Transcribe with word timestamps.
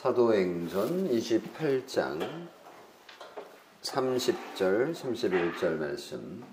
사도행전 0.00 1.08
28장 1.10 2.20
30절, 3.82 4.94
31절 4.94 5.76
말씀 5.76 6.44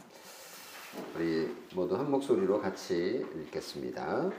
우리 1.16 1.56
모두 1.76 1.96
한 1.96 2.10
목소리로 2.10 2.60
같이 2.60 3.24
읽겠습니다. 3.36 4.32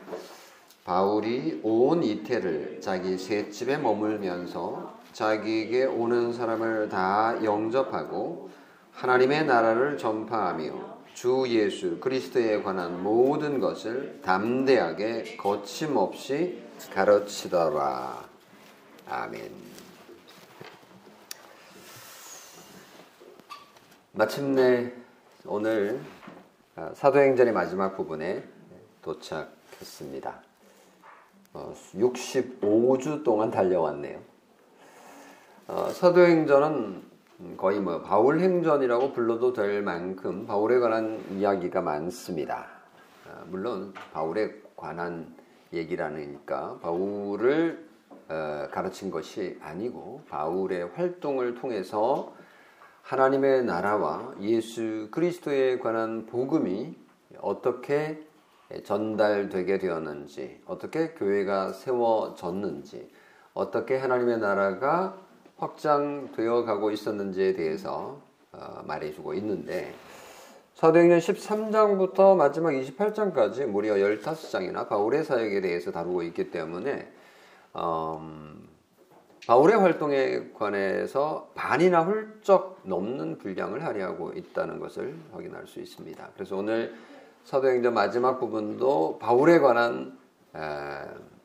바울이 0.83 1.61
온 1.63 2.03
이태를 2.03 2.81
자기 2.81 3.17
셋집에 3.17 3.77
머물면서 3.77 4.99
자기에게 5.13 5.85
오는 5.85 6.33
사람을 6.33 6.89
다 6.89 7.39
영접하고 7.45 8.51
하나님의 8.91 9.47
나라를 9.47 9.99
전파하며 9.99 10.97
주 11.15 11.45
예수 11.47 12.01
그리스도에 12.01 12.61
관한 12.61 13.05
모든 13.05 13.61
것을 13.61 14.21
담대하게 14.23 15.37
거침없이 15.37 16.61
가르치더라. 16.93 18.36
아멘. 19.09 19.53
마침내 24.11 24.93
오늘 25.45 26.01
아, 26.75 26.91
사도행전의 26.93 27.53
마지막 27.53 27.97
부분에 27.97 28.43
도착했습니다. 29.03 30.43
65주 31.55 33.21
어, 33.21 33.23
동안 33.23 33.53
달려왔네요. 33.53 34.21
어, 35.69 35.89
사도행전은 35.91 37.03
거의 37.57 37.79
뭐 37.79 38.03
바울행전이라고 38.03 39.13
불러도 39.13 39.53
될 39.53 39.83
만큼 39.83 40.47
바울에 40.47 40.81
관한 40.81 41.25
이야기가 41.31 41.81
많습니다. 41.81 42.67
아, 43.29 43.45
물론 43.47 43.95
바울에 44.13 44.53
관한 44.75 45.33
얘기라니까 45.73 46.81
바울을 46.83 47.86
어, 47.86 47.86
가르친 48.29 49.11
것이 49.11 49.59
아니고 49.63 50.23
바울의 50.29 50.91
활동을 50.95 51.55
통해서 51.55 52.35
하나님의 53.03 53.65
나라와 53.65 54.35
예수 54.41 55.09
그리스도에 55.13 55.79
관한 55.79 56.27
복음이 56.27 56.97
어떻게 57.41 58.27
전달되게 58.85 59.79
되었는지, 59.79 60.61
어떻게 60.67 61.11
교회가 61.11 61.73
세워졌는지, 61.73 63.09
어떻게 63.55 63.97
하나님의 63.97 64.39
나라가 64.39 65.17
확장되어 65.57 66.65
가고 66.65 66.91
있었는지에 66.91 67.55
대해서 67.55 68.21
어, 68.53 68.83
말해주고 68.87 69.35
있는데, 69.35 69.95
사도행전 70.75 71.21
13장부터 71.21 72.37
마지막 72.37 72.73
28장까지 72.73 73.67
무려 73.67 73.95
15장이나 73.95 74.89
바울의 74.89 75.25
사역에 75.25 75.61
대해서 75.61 75.91
다루고 75.91 76.23
있기 76.25 76.51
때문에 76.51 77.11
음, 77.77 78.69
바울의 79.47 79.79
활동에 79.79 80.51
관해서 80.55 81.51
반이나 81.55 82.03
훌쩍 82.03 82.81
넘는 82.85 83.39
분량을 83.39 83.85
할애하고 83.85 84.33
있다는 84.33 84.81
것을 84.81 85.17
확인할 85.33 85.67
수 85.67 85.81
있습니다. 85.81 86.31
그래서 86.35 86.57
오늘 86.57 86.95
사도행전 87.45 87.95
마지막 87.95 88.41
부분도 88.41 89.19
바울에 89.21 89.61
관한 89.61 90.19
에, 90.57 90.61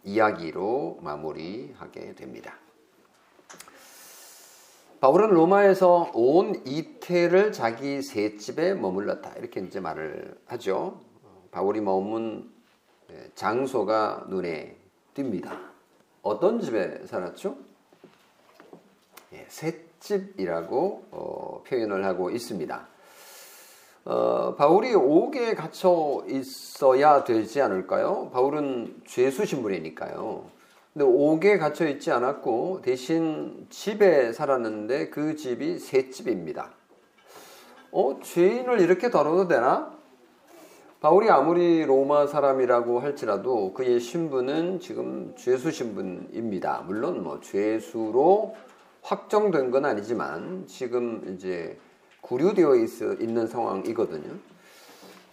이야기로 0.04 1.00
마무리하게 1.02 2.16
됩니다. 2.16 2.56
바울은 5.00 5.30
로마에서 5.30 6.12
온 6.14 6.62
이태를 6.66 7.52
자기 7.52 8.02
새 8.02 8.38
집에 8.38 8.74
머물렀다 8.74 9.34
이렇게 9.38 9.59
이제 9.59 9.80
말을 9.80 10.40
하죠. 10.46 11.02
바울이 11.52 11.82
머문 11.82 12.52
장소가 13.36 14.26
눈에 14.30 14.78
띕니다. 15.16 15.70
어떤 16.22 16.61
집에 16.61 17.05
살았죠? 17.05 17.58
예, 19.33 19.45
셋집이라고 19.47 21.05
어, 21.11 21.63
표현을 21.67 22.05
하고 22.05 22.30
있습니다. 22.30 22.88
어, 24.06 24.56
바울이 24.56 24.94
옥에 24.94 25.53
갇혀 25.53 26.23
있어야 26.28 27.23
되지 27.23 27.62
않을까요? 27.62 28.29
바울은 28.34 29.01
죄수 29.06 29.46
신분이니까요. 29.46 30.50
근데 30.94 31.06
옥에 31.06 31.57
갇혀 31.57 31.88
있지 31.88 32.12
않았고 32.12 32.81
대신 32.81 33.67
집에 33.69 34.34
살았는데 34.34 35.09
그 35.09 35.35
집이 35.35 35.79
셋집입니다. 35.79 36.72
어, 37.91 38.19
죄인을 38.22 38.81
이렇게 38.81 39.09
다뤄도 39.09 39.47
되나? 39.47 40.00
바울이 41.01 41.31
아무리 41.31 41.84
로마 41.84 42.28
사람이라고 42.28 43.00
할지라도 43.00 43.73
그의 43.73 44.00
신분은 44.00 44.79
지금 44.79 45.34
죄수 45.35 45.72
신분입니다. 45.72 46.84
물론 46.85 47.23
뭐 47.23 47.39
죄수로 47.39 48.56
확정된 49.01 49.72
건 49.72 49.85
아니지만 49.85 50.67
지금 50.67 51.34
이제 51.34 51.75
구류되어 52.22 52.75
있, 52.75 53.01
있는 53.19 53.47
상황이거든요. 53.47 54.31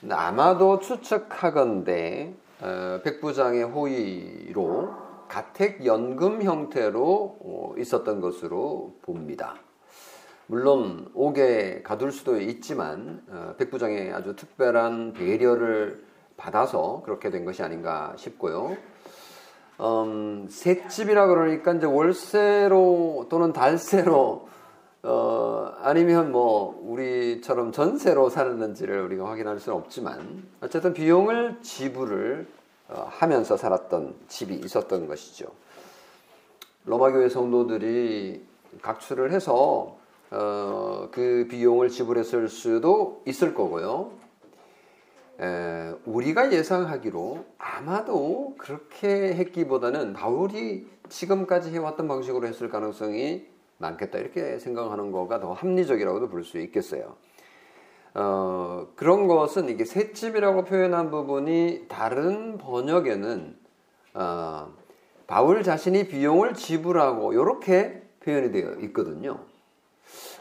아마도 0.08 0.78
추측하건대 0.78 2.32
어, 2.62 3.00
백부장의 3.04 3.64
호의로 3.64 4.88
가택연금 5.28 6.44
형태로 6.44 7.38
어, 7.42 7.74
있었던 7.76 8.22
것으로 8.22 8.94
봅니다. 9.02 9.56
물론 10.48 11.10
옥에 11.12 11.82
가둘 11.82 12.10
수도 12.10 12.40
있지만 12.40 13.22
어, 13.28 13.54
백부장의 13.58 14.12
아주 14.14 14.34
특별한 14.34 15.12
배려를 15.12 16.02
받아서 16.38 17.02
그렇게 17.04 17.28
된 17.28 17.44
것이 17.44 17.62
아닌가 17.62 18.14
싶고요. 18.16 18.74
음, 19.80 20.46
새집이라 20.48 21.26
그러니까 21.26 21.74
이제 21.74 21.84
월세로 21.84 23.26
또는 23.28 23.52
달세로 23.52 24.48
어, 25.02 25.72
아니면 25.82 26.32
뭐 26.32 26.80
우리처럼 26.82 27.70
전세로 27.70 28.30
살았는지를 28.30 29.02
우리가 29.02 29.28
확인할 29.28 29.60
수는 29.60 29.76
없지만 29.76 30.44
어쨌든 30.62 30.94
비용을 30.94 31.58
지불을 31.60 32.46
어, 32.88 33.06
하면서 33.10 33.58
살았던 33.58 34.14
집이 34.28 34.54
있었던 34.54 35.08
것이죠. 35.08 35.46
로마 36.86 37.12
교회 37.12 37.28
성도들이 37.28 38.42
각출을 38.80 39.30
해서 39.30 39.97
어, 40.30 41.08
그 41.10 41.46
비용을 41.50 41.88
지불했을 41.88 42.48
수도 42.48 43.22
있을 43.26 43.54
거고요. 43.54 44.12
에, 45.40 45.94
우리가 46.04 46.52
예상하기로 46.52 47.44
아마도 47.58 48.54
그렇게 48.58 49.34
했기보다는 49.34 50.12
바울이 50.12 50.86
지금까지 51.08 51.70
해왔던 51.70 52.08
방식으로 52.08 52.46
했을 52.46 52.68
가능성이 52.68 53.46
많겠다 53.78 54.18
이렇게 54.18 54.58
생각하는 54.58 55.12
거가 55.12 55.40
더 55.40 55.52
합리적이라고도 55.52 56.28
볼 56.28 56.44
수 56.44 56.58
있겠어요. 56.58 57.16
어, 58.14 58.88
그런 58.96 59.28
것은 59.28 59.68
이게 59.68 59.84
셋집이라고 59.84 60.64
표현한 60.64 61.10
부분이 61.10 61.86
다른 61.88 62.58
번역에는 62.58 63.56
어, 64.14 64.72
바울 65.26 65.62
자신이 65.62 66.08
비용을 66.08 66.54
지불하고 66.54 67.32
이렇게 67.32 68.02
표현이 68.20 68.50
되어 68.50 68.72
있거든요. 68.86 69.47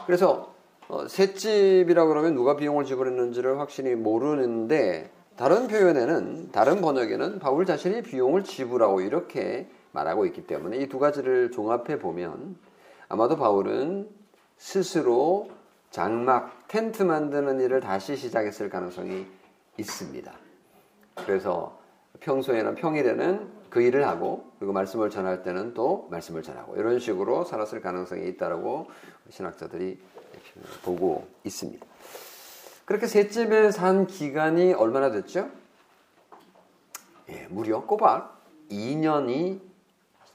그래서 0.08 0.54
어, 0.88 1.06
셋집이라 1.06 2.06
그러면 2.06 2.34
누가 2.34 2.56
비용을 2.56 2.86
지불했는지를 2.86 3.58
확실히 3.60 3.94
모르는데 3.94 5.10
다른 5.36 5.68
표현에는 5.68 6.50
다른 6.50 6.80
번역에는 6.80 7.38
바울 7.40 7.66
자신이 7.66 8.00
비용을 8.00 8.42
지불하고 8.42 9.02
이렇게 9.02 9.68
말하고 9.92 10.24
있기 10.24 10.46
때문에 10.46 10.78
이 10.78 10.88
두 10.88 10.98
가지를 10.98 11.50
종합해 11.50 11.98
보면 11.98 12.56
아마도 13.10 13.36
바울은 13.36 14.08
스스로 14.56 15.50
장막 15.90 16.66
텐트 16.68 17.02
만드는 17.02 17.60
일을 17.60 17.80
다시 17.80 18.16
시작했을 18.16 18.70
가능성이 18.70 19.26
있습니다. 19.76 20.32
그래서 21.16 21.78
평소에는 22.20 22.76
평일에는 22.76 23.57
그 23.70 23.82
일을 23.82 24.06
하고 24.06 24.50
그리고 24.58 24.72
말씀을 24.72 25.10
전할 25.10 25.42
때는 25.42 25.74
또 25.74 26.08
말씀을 26.10 26.42
전하고 26.42 26.76
이런 26.76 26.98
식으로 26.98 27.44
살았을 27.44 27.80
가능성이 27.80 28.28
있다라고 28.28 28.88
신학자들이 29.30 29.98
보고 30.82 31.26
있습니다. 31.44 31.86
그렇게 32.84 33.06
셋집에 33.06 33.70
산 33.70 34.06
기간이 34.06 34.72
얼마나 34.72 35.10
됐죠? 35.10 35.50
예, 37.28 37.46
무려 37.50 37.84
꼬박 37.84 38.42
2년이 38.70 39.60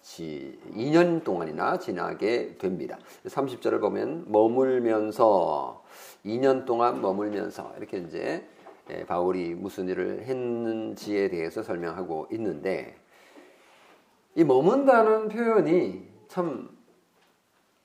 2년 0.03 1.23
동안이나 1.23 1.79
지나게 1.79 2.57
됩니다. 2.57 2.99
30절을 3.25 3.79
보면 3.79 4.25
머물면서 4.27 5.83
2년 6.25 6.65
동안 6.65 7.01
머물면서 7.01 7.73
이렇게 7.77 7.97
이제 7.97 8.47
예, 8.91 9.05
바울이 9.05 9.55
무슨 9.55 9.87
일을 9.87 10.23
했는지에 10.23 11.29
대해서 11.29 11.63
설명하고 11.63 12.27
있는데 12.31 12.97
이 14.35 14.43
머문다는 14.43 15.29
표현이 15.29 16.07
참 16.27 16.69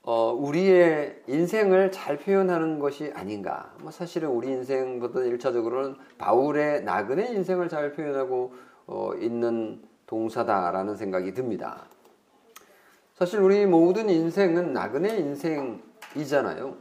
어, 0.03 0.33
우리의 0.33 1.23
인생을 1.27 1.93
잘 1.93 2.17
표현하는 2.17 2.79
것이 2.79 3.13
아닌가. 3.15 3.75
뭐 3.83 3.91
사실은 3.91 4.31
우리 4.31 4.49
인생보다 4.49 5.21
일차적으로는 5.21 5.97
바울의 6.17 6.85
나그네 6.85 7.35
인생을 7.35 7.69
잘 7.69 7.93
표현하고 7.93 8.55
어, 8.87 9.11
있는 9.21 9.83
동사다라는 10.07 10.97
생각이 10.97 11.35
듭니다. 11.35 11.85
사실 13.17 13.41
우리 13.41 13.67
모든 13.67 14.09
인생은 14.09 14.73
나그네 14.73 15.19
인생이잖아요. 15.19 16.75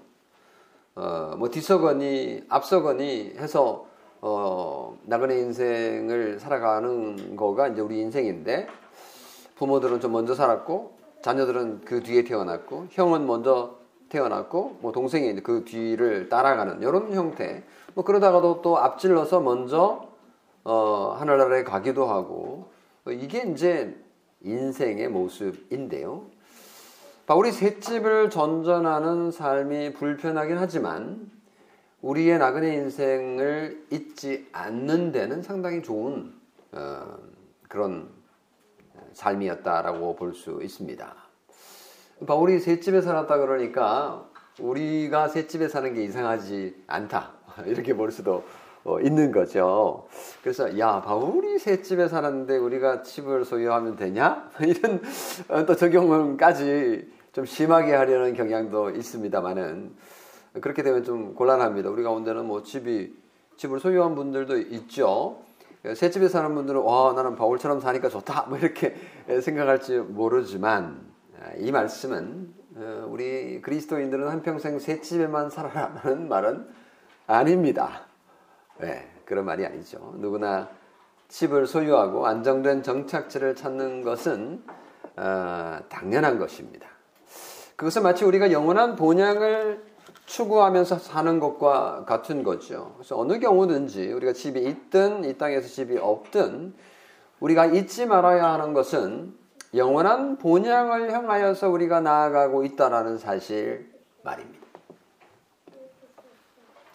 어, 0.95 1.35
뭐 1.37 1.49
뒤서거니 1.49 2.45
앞서거니 2.47 3.33
해서 3.35 3.87
어, 4.21 4.97
나그네 5.03 5.37
인생을 5.37 6.39
살아가는 6.39 7.35
거가 7.35 7.67
이제 7.67 7.81
우리 7.81 7.99
인생인데 7.99 8.67
부모들은 9.57 9.99
좀 9.99 10.11
먼저 10.11 10.35
살았고 10.35 10.97
자녀들은 11.21 11.81
그 11.81 12.01
뒤에 12.01 12.23
태어났고 12.23 12.87
형은 12.91 13.25
먼저 13.25 13.77
태어났고 14.09 14.77
뭐 14.81 14.91
동생이 14.91 15.41
그 15.41 15.65
뒤를 15.65 16.29
따라가는 16.29 16.81
이런 16.81 17.13
형태. 17.13 17.63
뭐 17.93 18.03
그러다가도 18.03 18.61
또 18.61 18.77
앞질러서 18.77 19.41
먼저 19.41 20.07
어, 20.63 21.15
하늘나라에 21.17 21.63
가기도 21.63 22.05
하고 22.05 22.69
이게 23.09 23.43
이제 23.43 23.95
인생의 24.41 25.09
모습인데요. 25.09 26.25
바울이 27.25 27.51
셋집을 27.51 28.29
전전하는 28.29 29.31
삶이 29.31 29.93
불편하긴 29.93 30.57
하지만 30.57 31.29
우리의 32.01 32.37
나그네 32.37 32.73
인생을 32.75 33.85
잊지 33.91 34.47
않는 34.53 35.11
데는 35.11 35.41
상당히 35.41 35.81
좋은 35.81 36.33
어, 36.71 37.17
그런 37.67 38.16
삶이었다라고 39.13 40.15
볼 40.15 40.33
수 40.33 40.59
있습니다. 40.61 41.15
바울이 42.25 42.59
셋집에 42.59 43.01
살았다 43.01 43.37
그러니까 43.37 44.27
우리가 44.59 45.27
셋집에 45.27 45.67
사는 45.67 45.93
게 45.93 46.03
이상하지 46.03 46.83
않다 46.87 47.31
이렇게 47.65 47.93
볼 47.95 48.11
수도 48.11 48.43
어, 48.83 48.99
있는 49.01 49.31
거죠. 49.31 50.07
그래서 50.41 50.79
야 50.79 51.01
바울이 51.01 51.59
셋집에 51.59 52.07
살았는데 52.07 52.57
우리가 52.57 53.03
집을 53.03 53.43
소유하면 53.45 53.97
되냐 53.97 54.49
이런 54.61 55.01
어, 55.49 55.65
또 55.65 55.75
적용까지 55.75 57.11
좀 57.33 57.45
심하게 57.45 57.93
하려는 57.93 58.33
경향도 58.33 58.91
있습니다만은 58.91 59.95
그렇게 60.61 60.81
되면 60.83 61.03
좀 61.03 61.35
곤란합니다. 61.35 61.89
우리 61.89 62.01
가운데는 62.01 62.45
뭐 62.45 62.63
집이 62.63 63.13
집을 63.57 63.79
소유한 63.79 64.15
분들도 64.15 64.57
있죠. 64.57 65.41
새 65.95 66.09
집에 66.09 66.27
사는 66.27 66.53
분들은 66.53 66.81
와 66.81 67.13
나는 67.13 67.35
바울처럼 67.35 67.79
사니까 67.79 68.09
좋다 68.09 68.47
뭐 68.47 68.57
이렇게 68.57 68.95
생각할지 69.41 69.97
모르지만 69.97 71.05
아, 71.39 71.51
이 71.57 71.71
말씀은 71.71 72.53
어, 72.75 73.07
우리 73.09 73.61
그리스도인들은 73.61 74.27
한평생 74.27 74.79
새 74.79 75.01
집에만 75.01 75.49
살아라는 75.49 76.27
말은 76.27 76.67
아닙니다. 77.27 78.07
네, 78.79 79.07
그런 79.25 79.45
말이 79.45 79.65
아니죠. 79.65 80.13
누구나 80.17 80.69
집을 81.27 81.67
소유하고 81.67 82.25
안정된 82.25 82.83
정착지를 82.83 83.55
찾는 83.55 84.03
것은 84.03 84.63
어, 85.17 85.79
당연한 85.89 86.39
것입니다. 86.39 86.87
그것은 87.75 88.03
마치 88.03 88.25
우리가 88.25 88.51
영원한 88.51 88.95
본향을 88.95 89.83
추구하면서 90.27 90.99
사는 90.99 91.39
것과 91.39 92.03
같은 92.05 92.43
거죠. 92.43 92.91
그래서 92.97 93.17
어느 93.17 93.39
경우든지 93.39 94.11
우리가 94.11 94.33
집이 94.33 94.61
있든 94.61 95.23
이 95.23 95.37
땅에서 95.37 95.67
집이 95.69 95.97
없든 95.97 96.73
우리가 97.39 97.67
잊지 97.67 98.05
말아야 98.05 98.45
하는 98.53 98.73
것은 98.73 99.33
영원한 99.73 100.37
본향을 100.37 101.13
향하여서 101.13 101.69
우리가 101.69 102.01
나아가고 102.01 102.65
있다라는 102.65 103.17
사실 103.17 103.89
말입니다. 104.23 104.67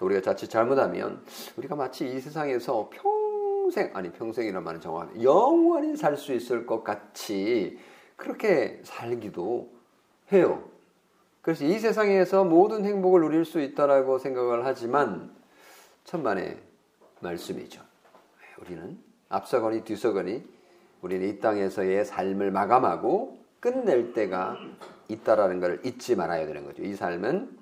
우리가 0.01 0.21
자칫 0.21 0.49
잘못하면 0.49 1.25
우리가 1.57 1.75
마치 1.75 2.07
이 2.07 2.21
세상에서 2.21 2.91
평생 2.93 3.91
아니 3.95 4.11
평생이란 4.13 4.63
말은 4.63 4.81
정확하게 4.81 5.23
영원히 5.23 5.97
살 5.97 6.17
수 6.19 6.35
있을 6.35 6.67
것 6.67 6.85
같이 6.85 7.79
그렇게 8.17 8.81
살기도 8.85 9.71
해요. 10.33 10.72
그래서 11.43 11.65
이 11.65 11.79
세상에서 11.79 12.45
모든 12.45 12.85
행복을 12.85 13.21
누릴 13.21 13.45
수 13.45 13.61
있다라고 13.61 14.19
생각을 14.19 14.65
하지만 14.65 15.35
천만의 16.05 16.57
말씀이죠. 17.21 17.83
우리는 18.61 18.99
앞서거니 19.29 19.83
뒤서거니 19.83 20.45
우리는 21.03 21.29
이 21.29 21.41
땅에서의 21.41 22.05
삶을 22.05 22.53
마감하고 22.53 23.39
끝낼 23.59 24.13
때가 24.13 24.57
있다라는 25.09 25.59
것을 25.61 25.81
잊지 25.85 26.15
말아야 26.15 26.47
되는 26.47 26.65
거죠. 26.65 26.83
이 26.85 26.95
삶은 26.95 27.59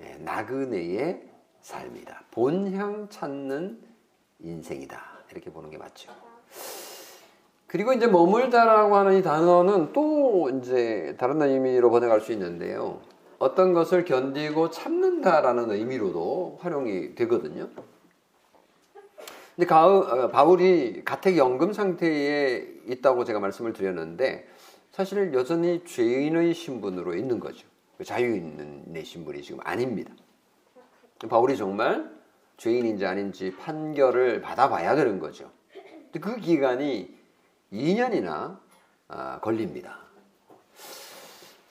예, 0.00 0.16
나그네의 0.20 1.28
삶이다. 1.60 2.24
본향 2.30 3.08
찾는 3.08 3.80
인생이다. 4.38 5.00
이렇게 5.32 5.50
보는 5.50 5.70
게 5.70 5.78
맞죠. 5.78 6.12
그리고 7.66 7.92
이제 7.92 8.06
머물다라고 8.06 8.96
하는 8.96 9.14
이 9.18 9.22
단어는 9.22 9.92
또 9.92 10.48
이제 10.50 11.16
다른 11.18 11.42
의미로 11.42 11.90
번역할 11.90 12.20
수 12.20 12.32
있는데요. 12.32 13.00
어떤 13.38 13.72
것을 13.72 14.04
견디고 14.04 14.70
참는다라는 14.70 15.70
의미로도 15.70 16.58
활용이 16.60 17.14
되거든요. 17.14 17.68
근데 19.56 19.74
어, 19.74 20.28
바울이 20.28 21.02
가택 21.04 21.36
연금 21.38 21.72
상태에 21.72 22.66
있다고 22.86 23.24
제가 23.24 23.40
말씀을 23.40 23.72
드렸는데 23.72 24.46
사실 24.92 25.32
여전히 25.34 25.84
죄인의 25.84 26.54
신분으로 26.54 27.14
있는 27.14 27.40
거죠. 27.40 27.66
자유 28.04 28.34
있는 28.34 28.82
내 28.86 29.02
신분이 29.02 29.42
지금 29.42 29.60
아닙니다. 29.62 30.12
바울이 31.28 31.56
정말 31.56 32.10
죄인인지 32.58 33.06
아닌지 33.06 33.54
판결을 33.56 34.42
받아봐야 34.42 34.94
되는 34.94 35.18
거죠. 35.18 35.50
그 36.20 36.36
기간이 36.36 37.14
2년이나 37.72 38.58
아, 39.08 39.40
걸립니다. 39.40 40.05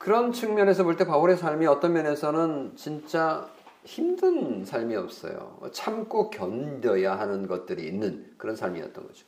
그런 0.06 0.32
측면에서 0.32 0.84
볼 0.84 0.98
때 0.98 1.08
바울의 1.08 1.36
삶이 1.36 1.66
어떤 1.66 1.94
면에서는 1.94 2.74
진짜 2.76 3.50
힘든 3.86 4.64
삶이 4.64 4.96
없어요. 4.96 5.58
참고 5.72 6.30
견뎌야 6.30 7.18
하는 7.18 7.48
것들이 7.48 7.88
있는 7.88 8.32
그런 8.38 8.56
삶이었던 8.56 9.08
거죠. 9.08 9.26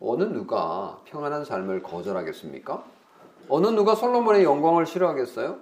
어느 0.00 0.22
누가 0.22 1.00
평안한 1.06 1.44
삶을 1.44 1.82
거절하겠습니까? 1.82 2.84
어느 3.48 3.66
누가 3.66 3.96
솔로몬의 3.96 4.44
영광을 4.44 4.86
싫어하겠어요? 4.86 5.58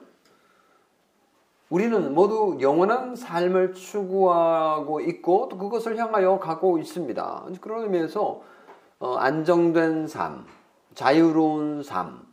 우리는 1.71 2.15
모두 2.15 2.59
영원한 2.61 3.17
삶을 3.17 3.73
추구하고 3.73 5.01
있고 5.01 5.49
또 5.51 5.57
그것을 5.57 5.97
향하여 5.97 6.39
가고 6.39 6.77
있습니다. 6.77 7.47
그런 7.63 7.85
의미에서 7.85 8.43
어, 8.99 9.15
안정된 9.15 10.07
삶, 10.07 10.45
자유로운 10.95 11.83
삶, 11.83 12.24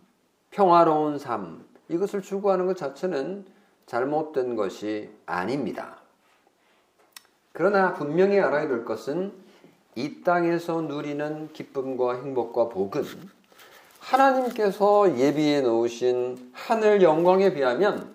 평화로운 0.52 1.18
삶, 1.18 1.66
이것을 1.90 2.22
추구하는 2.22 2.68
것 2.68 2.78
자체는 2.78 3.46
잘못된 3.86 4.56
것이 4.56 5.10
아닙니다. 5.26 5.98
그러나 7.54 7.94
분명히 7.94 8.40
알아야 8.40 8.68
될 8.68 8.86
것은 8.86 9.34
이 9.96 10.22
땅에서 10.22 10.82
누리는 10.82 11.52
기쁨과 11.52 12.16
행복과 12.22 12.70
복은 12.70 13.04
하나님께서 14.00 15.18
예비해 15.18 15.62
놓으신 15.62 16.52
하늘 16.54 17.02
영광에 17.02 17.54
비하면 17.54 18.14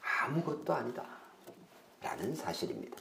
아무것도 0.00 0.72
아니다. 0.72 1.04
라는 2.02 2.34
사실입니다. 2.34 2.96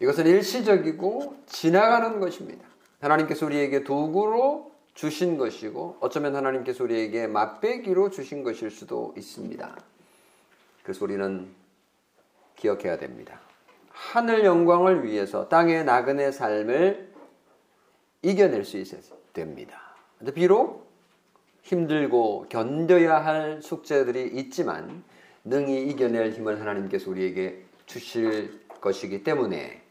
이것은 0.00 0.26
일시적이고 0.26 1.36
지나가는 1.46 2.20
것입니다. 2.20 2.66
하나님께서 3.00 3.46
우리에게 3.46 3.84
도구로 3.84 4.73
주신 4.94 5.36
것이고 5.36 5.98
어쩌면 6.00 6.36
하나님께서 6.36 6.84
우리에게 6.84 7.26
맛배기로 7.26 8.10
주신 8.10 8.42
것일 8.42 8.70
수도 8.70 9.12
있습니다. 9.16 9.76
그래서 10.82 11.04
우리는 11.04 11.48
기억해야 12.56 12.98
됩니다. 12.98 13.40
하늘 13.90 14.44
영광을 14.44 15.04
위해서 15.04 15.48
땅의 15.48 15.84
나그네 15.84 16.30
삶을 16.30 17.12
이겨낼 18.22 18.64
수 18.64 18.78
있어야 18.78 19.00
됩니다. 19.32 19.80
비록 20.34 20.86
힘들고 21.62 22.46
견뎌야 22.48 23.24
할 23.24 23.60
숙제들이 23.62 24.38
있지만 24.38 25.02
능히 25.44 25.88
이겨낼 25.88 26.32
힘을 26.32 26.60
하나님께서 26.60 27.10
우리에게 27.10 27.64
주실 27.86 28.60
것이기 28.80 29.24
때문에 29.24 29.82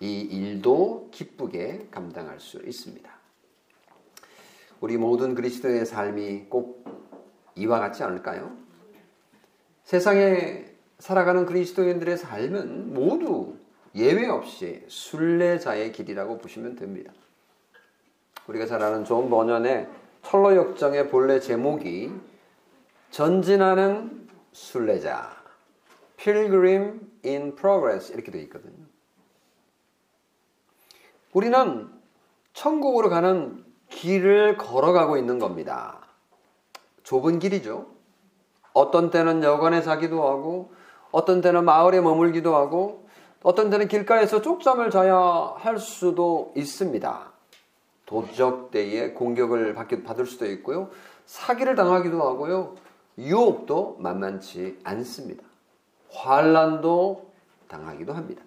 이 0.00 0.20
일도 0.20 1.08
기쁘게 1.10 1.88
감당할 1.90 2.40
수 2.40 2.58
있습니다. 2.64 3.17
우리 4.80 4.96
모든 4.96 5.34
그리스도의 5.34 5.86
삶이 5.86 6.46
꼭 6.48 6.84
이와 7.56 7.80
같지 7.80 8.04
않을까요? 8.04 8.56
세상에 9.84 10.66
살아가는 10.98 11.46
그리스도인들의 11.46 12.16
삶은 12.16 12.94
모두 12.94 13.56
예외 13.94 14.28
없이 14.28 14.84
순례자의 14.86 15.92
길이라고 15.92 16.38
보시면 16.38 16.76
됩니다. 16.76 17.12
우리가 18.46 18.66
잘 18.66 18.82
아는 18.82 19.04
존 19.04 19.28
번연의 19.30 19.88
철로 20.22 20.54
역정의 20.54 21.08
본래 21.08 21.40
제목이 21.40 22.12
전진하는 23.10 24.28
순례자, 24.52 25.30
Pilgrim 26.16 27.00
in 27.24 27.54
Progress 27.56 28.12
이렇게 28.12 28.30
되어 28.30 28.42
있거든요. 28.42 28.86
우리는 31.32 31.88
천국으로 32.52 33.08
가는 33.08 33.64
길을 33.98 34.56
걸어가고 34.56 35.16
있는 35.16 35.40
겁니다. 35.40 35.98
좁은 37.02 37.40
길이죠. 37.40 37.86
어떤 38.72 39.10
때는 39.10 39.42
여관에 39.42 39.82
자기도 39.82 40.28
하고 40.28 40.72
어떤 41.10 41.40
때는 41.40 41.64
마을에 41.64 42.00
머물기도 42.00 42.54
하고 42.54 43.08
어떤 43.42 43.70
때는 43.70 43.88
길가에서 43.88 44.40
쪽잠을 44.40 44.90
자야 44.90 45.54
할 45.56 45.78
수도 45.78 46.52
있습니다. 46.56 47.32
도적대에 48.06 49.12
공격을 49.12 49.74
받을 49.74 50.26
수도 50.26 50.46
있고요. 50.46 50.90
사기를 51.26 51.74
당하기도 51.74 52.22
하고요. 52.22 52.76
유혹도 53.18 53.96
만만치 53.98 54.78
않습니다. 54.84 55.42
환란도 56.12 57.32
당하기도 57.66 58.12
합니다. 58.12 58.42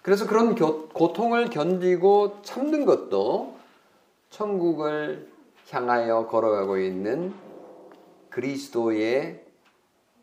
그래서 0.00 0.26
그런 0.26 0.54
고 0.54 1.12
통을 1.12 1.50
견디고 1.50 2.40
참는 2.42 2.86
것도 2.86 3.63
천국을 4.34 5.30
향하여 5.70 6.26
걸어가고 6.26 6.78
있는 6.78 7.32
그리스도의 8.30 9.44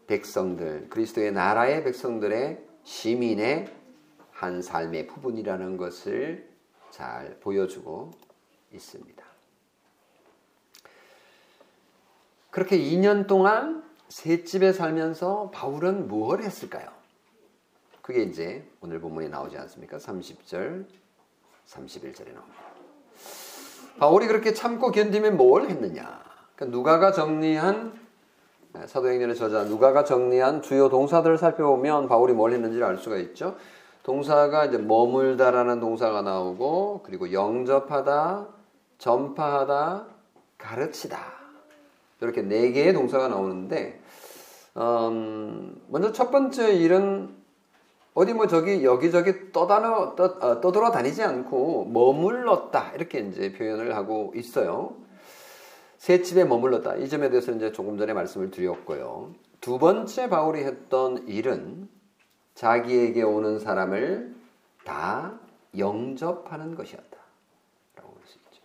백성들, 0.08 0.90
그리스도의 0.90 1.32
나라의 1.32 1.86
백성들의 1.86 2.62
시민의 2.84 3.74
한 4.32 4.62
삶의 4.62 5.08
부분이라는 5.08 5.78
것을 5.78 6.50
잘 6.90 7.40
보여주고 7.40 8.12
있습니다. 8.74 9.26
그렇게 12.50 12.78
2년 12.78 13.28
동안 13.28 13.82
새 14.10 14.44
집에 14.44 14.74
살면서 14.74 15.52
바울은 15.52 16.10
무엇을 16.10 16.44
했을까요? 16.44 16.92
그게 18.02 18.24
이제 18.24 18.70
오늘 18.82 19.00
본문에 19.00 19.30
나오지 19.30 19.58
않습니까? 19.58 20.00
30절, 20.00 20.86
31절에 21.66 22.34
나옵니다. 22.34 22.71
바울이 24.02 24.26
그렇게 24.26 24.52
참고 24.52 24.90
견디면 24.90 25.38
뭘 25.38 25.70
했느냐? 25.70 26.24
그러니까 26.56 26.76
누가가 26.76 27.12
정리한 27.12 27.94
사도행전의 28.88 29.36
저자 29.36 29.64
누가가 29.66 30.04
정리한 30.04 30.64
주요 30.64 30.90
동사들을 30.90 31.38
살펴보면 31.38 32.08
바울이 32.08 32.34
뭘 32.34 32.52
했는지를 32.52 32.84
알 32.84 32.98
수가 32.98 33.18
있죠. 33.18 33.58
동사가 34.02 34.66
이제 34.66 34.80
머물다라는 34.80 35.80
동사가 35.80 36.24
나오고 36.24 37.02
그리고 37.04 37.32
영접하다, 37.32 38.48
전파하다, 38.98 40.08
가르치다 40.58 41.20
이렇게 42.22 42.42
네 42.42 42.72
개의 42.72 42.94
동사가 42.94 43.28
나오는데 43.28 44.02
음, 44.78 45.80
먼저 45.90 46.12
첫 46.12 46.32
번째 46.32 46.74
일은 46.74 47.36
어디 48.14 48.34
뭐 48.34 48.48
저기 48.48 48.84
여기저기 48.84 49.52
떠다녀 49.52 50.16
떠, 50.16 50.26
어, 50.42 50.60
떠돌아 50.60 50.92
다니지 50.92 51.24
않고 51.24 51.86
머물렀다 51.86 52.92
이렇게 52.94 53.20
이제 53.20 53.54
표현을 53.54 53.96
하고 53.96 54.34
있어요. 54.36 54.96
새 55.98 56.22
집에 56.22 56.44
머물렀다 56.44 56.96
이 56.96 57.08
점에 57.08 57.30
대해서 57.30 57.52
이제 57.52 57.72
조금 57.72 57.98
전에 57.98 58.14
말씀을 58.14 58.52
드렸고요. 58.52 59.32
두 59.62 59.78
번째 59.78 60.28
바울이 60.30 60.64
했던 60.64 61.28
일은 61.28 61.88
자기에게 62.56 63.22
오는 63.24 63.60
사람을 63.60 64.36
다 64.84 65.40
영접하는 65.78 66.76
것이었다. 66.76 67.18
라고 67.96 68.10
볼 68.10 68.22
수 68.26 68.38
있죠. 68.40 68.62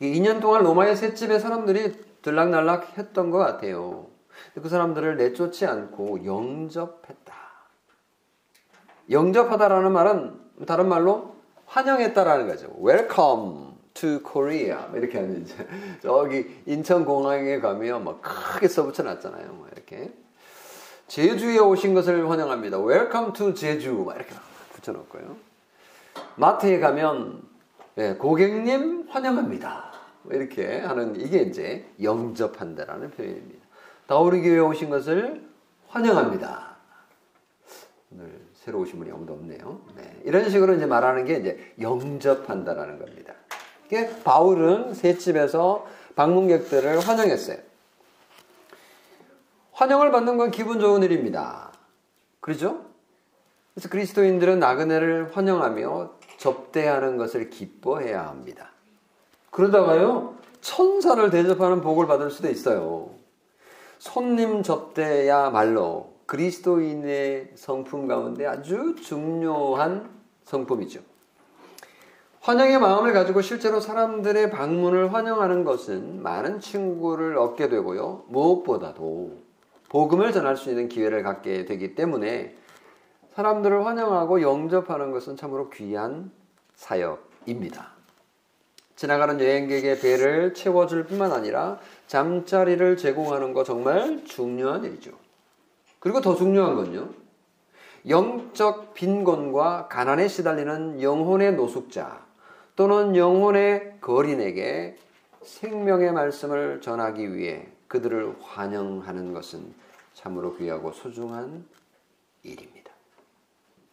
2년 0.00 0.40
동안 0.40 0.64
로마의 0.64 0.96
셋집의 0.96 1.38
사람들이 1.38 1.92
들락날락 2.22 2.98
했던 2.98 3.30
것 3.30 3.38
같아요. 3.38 4.06
그 4.54 4.68
사람들을 4.68 5.16
내쫓지 5.18 5.66
않고 5.66 6.24
영접했다. 6.24 7.19
영접하다라는 9.10 9.92
말은 9.92 10.40
다른 10.66 10.88
말로 10.88 11.34
환영했다라는 11.66 12.46
거죠. 12.48 12.68
Welcome 12.82 13.70
to 13.94 14.20
Korea. 14.20 14.76
이렇게 14.94 15.18
하는 15.18 15.42
이제 15.42 15.54
저기 16.02 16.62
인천공항에 16.66 17.60
가면 17.60 18.04
막 18.04 18.20
크게 18.22 18.68
써붙여 18.68 19.02
놨잖아요. 19.02 19.52
뭐 19.52 19.68
이렇게. 19.72 20.12
제주에 21.08 21.58
오신 21.58 21.94
것을 21.94 22.30
환영합니다. 22.30 22.78
Welcome 22.78 23.32
to 23.32 23.54
제주. 23.54 23.92
막 23.94 24.16
이렇게 24.16 24.34
붙여놓고요. 24.74 25.36
마트에 26.36 26.78
가면 26.78 27.42
네, 27.96 28.14
고객님 28.14 29.08
환영합니다. 29.08 29.90
이렇게 30.30 30.78
하는 30.80 31.18
이게 31.20 31.38
이제 31.38 31.86
영접한다라는 32.02 33.10
표현입니다. 33.10 33.66
다우리 34.06 34.42
교회에 34.42 34.58
오신 34.58 34.90
것을 34.90 35.42
환영합니다. 35.88 36.69
새로 38.64 38.80
오신 38.80 38.98
분이 38.98 39.10
아무도 39.10 39.32
없네요. 39.32 39.80
네, 39.96 40.20
이런 40.24 40.50
식으로 40.50 40.74
이제 40.74 40.84
말하는 40.84 41.24
게 41.24 41.36
이제 41.36 41.72
영접한다라는 41.80 42.98
겁니다. 42.98 43.34
바울은 44.22 44.94
새 44.94 45.16
집에서 45.16 45.86
방문객들을 46.14 47.00
환영했어요. 47.00 47.56
환영을 49.72 50.10
받는 50.12 50.36
건 50.36 50.50
기분 50.50 50.78
좋은 50.78 51.02
일입니다. 51.02 51.72
그렇죠? 52.40 52.84
그래서 53.74 53.88
그리스도인들은 53.88 54.58
나그네를 54.58 55.34
환영하며 55.34 56.12
접대하는 56.36 57.16
것을 57.16 57.48
기뻐해야 57.48 58.26
합니다. 58.26 58.72
그러다가요, 59.50 60.36
천사를 60.60 61.30
대접하는 61.30 61.80
복을 61.80 62.06
받을 62.06 62.30
수도 62.30 62.50
있어요. 62.50 63.10
손님 63.98 64.62
접대야말로 64.62 66.12
그리스도인의 66.30 67.50
성품 67.56 68.06
가운데 68.06 68.46
아주 68.46 68.94
중요한 68.94 70.08
성품이죠. 70.44 71.00
환영의 72.40 72.78
마음을 72.78 73.12
가지고 73.12 73.42
실제로 73.42 73.80
사람들의 73.80 74.50
방문을 74.50 75.12
환영하는 75.12 75.64
것은 75.64 76.22
많은 76.22 76.60
친구를 76.60 77.36
얻게 77.36 77.68
되고요. 77.68 78.26
무엇보다도 78.28 79.38
복음을 79.88 80.30
전할 80.30 80.56
수 80.56 80.70
있는 80.70 80.88
기회를 80.88 81.24
갖게 81.24 81.64
되기 81.64 81.96
때문에 81.96 82.54
사람들을 83.34 83.84
환영하고 83.84 84.40
영접하는 84.40 85.10
것은 85.10 85.36
참으로 85.36 85.68
귀한 85.70 86.30
사역입니다. 86.76 87.88
지나가는 88.94 89.40
여행객의 89.40 89.98
배를 89.98 90.54
채워줄 90.54 91.06
뿐만 91.06 91.32
아니라 91.32 91.80
잠자리를 92.06 92.96
제공하는 92.96 93.52
거 93.52 93.64
정말 93.64 94.24
중요한 94.24 94.84
일이죠. 94.84 95.19
그리고 96.00 96.20
더 96.20 96.34
중요한 96.34 96.74
건요. 96.74 97.10
영적 98.08 98.94
빈곤과 98.94 99.88
가난에 99.88 100.26
시달리는 100.26 101.02
영혼의 101.02 101.54
노숙자 101.54 102.24
또는 102.74 103.14
영혼의 103.14 103.98
거린에게 104.00 104.96
생명의 105.42 106.12
말씀을 106.12 106.80
전하기 106.80 107.34
위해 107.34 107.68
그들을 107.88 108.36
환영하는 108.40 109.34
것은 109.34 109.74
참으로 110.14 110.56
귀하고 110.56 110.92
소중한 110.92 111.64
일입니다. 112.42 112.90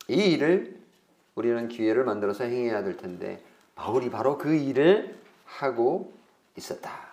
이 0.07 0.15
일을 0.31 0.79
우리는 1.35 1.67
기회를 1.67 2.05
만들어서 2.05 2.45
행해야 2.45 2.83
될 2.83 2.95
텐데 2.95 3.43
바울이 3.75 4.09
바로 4.09 4.37
그 4.37 4.55
일을 4.55 5.17
하고 5.45 6.13
있었다. 6.55 7.07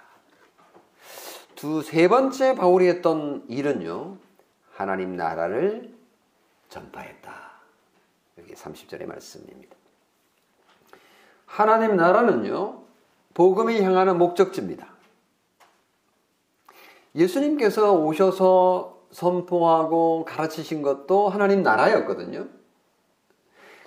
두 1.57 1.83
세 1.83 2.09
번째 2.09 2.55
바울이 2.55 2.87
했던 2.89 3.45
일은요. 3.49 4.17
하나님 4.75 5.17
나라를 5.17 5.95
전파했다. 6.69 7.33
여기 8.39 8.55
30절의 8.55 9.07
말씀입니다. 9.07 9.77
하나님 11.47 11.97
나라는요. 11.97 12.83
복음이 13.35 13.81
향하는 13.83 14.19
목적지입니다. 14.19 14.89
예수님께서 17.15 17.93
오셔서 17.93 18.99
선포하고 19.13 20.25
가르치신 20.25 20.83
것도 20.83 21.29
하나님 21.29 21.63
나라였거든요. 21.63 22.49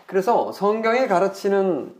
그래서 0.05 0.53
성경에 0.53 1.07
가르치는 1.07 1.93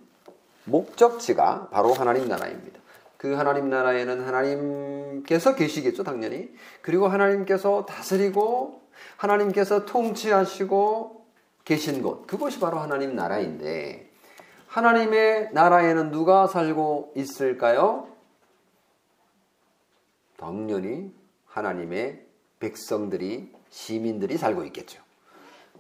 목적지가 0.64 1.68
바로 1.70 1.94
하나님 1.94 2.30
나라입니다. 2.30 2.80
그 3.18 3.34
하나님 3.34 3.70
나라에는 3.70 4.22
하나님께서 4.22 5.56
계시겠죠, 5.56 6.04
당연히. 6.04 6.54
그리고 6.82 7.08
하나님께서 7.08 7.86
다스리고 7.86 8.82
하나님께서 9.18 9.86
통치하시고 9.86 11.26
계신 11.66 12.02
곳. 12.02 12.28
그것이 12.28 12.60
바로 12.60 12.78
하나님 12.78 13.16
나라인데 13.16 14.10
하나님의 14.68 15.50
나라에는 15.54 16.12
누가 16.12 16.48
살고 16.48 17.14
있을까요? 17.16 18.08
당연히 20.38 21.12
하나님의 21.48 22.24
백성들이 22.60 23.52
시민들이 23.70 24.38
살고 24.38 24.64
있겠죠. 24.66 25.02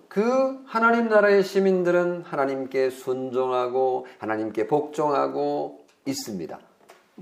그 0.09 0.63
하나님 0.65 1.09
나라의 1.09 1.43
시민들은 1.43 2.23
하나님께 2.23 2.89
순종하고 2.89 4.07
하나님께 4.17 4.67
복종하고 4.67 5.85
있습니다. 6.05 6.66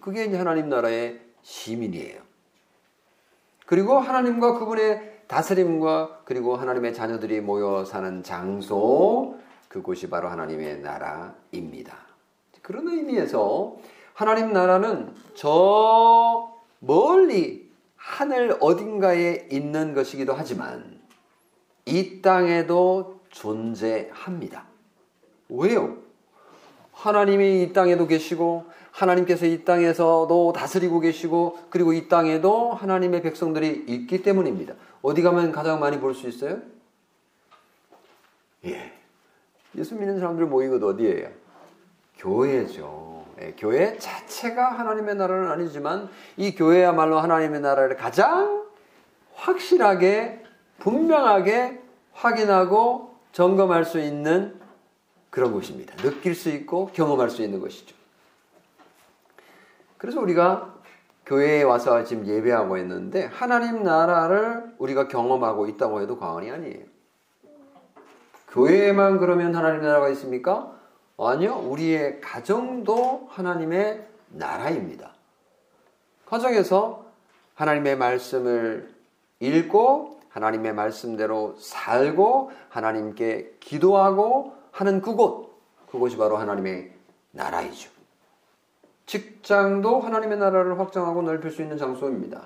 그게 0.01 0.25
이제 0.25 0.37
하나님 0.37 0.69
나라의 0.69 1.21
시민이에요. 1.41 2.21
그리고 3.65 3.97
하나님과 3.99 4.59
그분의 4.59 5.23
다스림과 5.27 6.21
그리고 6.25 6.55
하나님의 6.55 6.93
자녀들이 6.93 7.41
모여 7.41 7.83
사는 7.85 8.21
장소 8.23 9.39
그곳이 9.69 10.09
바로 10.09 10.29
하나님의 10.29 10.79
나라입니다. 10.81 11.97
그런 12.61 12.87
의미에서 12.87 13.77
하나님 14.13 14.53
나라는 14.53 15.13
저 15.33 16.53
멀리 16.79 17.71
하늘 17.95 18.55
어딘가에 18.59 19.47
있는 19.51 19.93
것이기도 19.93 20.33
하지만 20.33 21.01
이 21.85 22.21
땅에도 22.21 23.21
존재합니다. 23.29 24.65
왜요? 25.49 26.04
하나님이 26.95 27.61
이 27.63 27.73
땅에도 27.73 28.07
계시고 28.07 28.65
하나님께서 28.91 29.45
이 29.45 29.63
땅에서도 29.65 30.53
다스리고 30.55 31.01
계시고 31.01 31.59
그리고 31.69 31.93
이 31.93 32.07
땅에도 32.07 32.71
하나님의 32.71 33.21
백성들이 33.21 33.85
있기 33.87 34.23
때문입니다. 34.23 34.73
어디 35.01 35.21
가면 35.21 35.51
가장 35.51 35.79
많이 35.79 35.99
볼 35.99 36.13
수 36.15 36.27
있어요? 36.27 36.59
예. 38.65 38.93
예수 39.77 39.95
믿는 39.95 40.19
사람들 40.19 40.45
모이는 40.45 40.79
곳 40.79 40.95
어디예요? 40.95 41.29
교회죠. 42.17 43.25
예, 43.41 43.53
교회 43.57 43.97
자체가 43.97 44.71
하나님의 44.71 45.15
나라는 45.15 45.51
아니지만 45.51 46.09
이 46.37 46.55
교회야말로 46.55 47.19
하나님의 47.19 47.59
나라를 47.59 47.97
가장 47.97 48.63
확실하게 49.35 50.41
분명하게 50.79 51.81
확인하고 52.13 53.13
점검할 53.33 53.83
수 53.83 53.99
있는 53.99 54.57
그런 55.35 55.51
곳입니다. 55.51 55.93
느낄 55.97 56.33
수 56.33 56.47
있고 56.47 56.91
경험할 56.93 57.29
수 57.29 57.41
있는 57.41 57.59
것이죠. 57.59 57.93
그래서 59.97 60.21
우리가 60.21 60.73
교회에 61.25 61.61
와서 61.63 62.05
지금 62.05 62.25
예배하고 62.25 62.77
있는데 62.77 63.25
하나님 63.25 63.83
나라를 63.83 64.73
우리가 64.77 65.09
경험하고 65.09 65.67
있다고 65.67 65.99
해도 65.99 66.17
과언이 66.17 66.49
아니에요. 66.49 66.85
교회에만 68.47 69.19
그러면 69.19 69.53
하나님 69.53 69.81
나라가 69.81 70.07
있습니까? 70.09 70.73
아니요. 71.19 71.55
우리의 71.55 72.21
가정도 72.21 73.27
하나님의 73.29 74.07
나라입니다. 74.29 75.11
가정에서 76.27 77.07
하나님의 77.55 77.97
말씀을 77.97 78.89
읽고 79.41 80.21
하나님의 80.29 80.73
말씀대로 80.73 81.55
살고 81.59 82.53
하나님께 82.69 83.57
기도하고 83.59 84.55
하는 84.75 85.01
그곳, 85.01 85.57
그곳이 85.89 86.17
바로 86.17 86.35
하나님의 86.35 86.91
나라이죠. 87.31 87.89
직장도 89.05 90.01
하나님의 90.01 90.37
나라를 90.37 90.79
확장하고 90.79 91.21
넓힐 91.21 91.49
수 91.49 91.61
있는 91.61 91.77
장소입니다. 91.77 92.41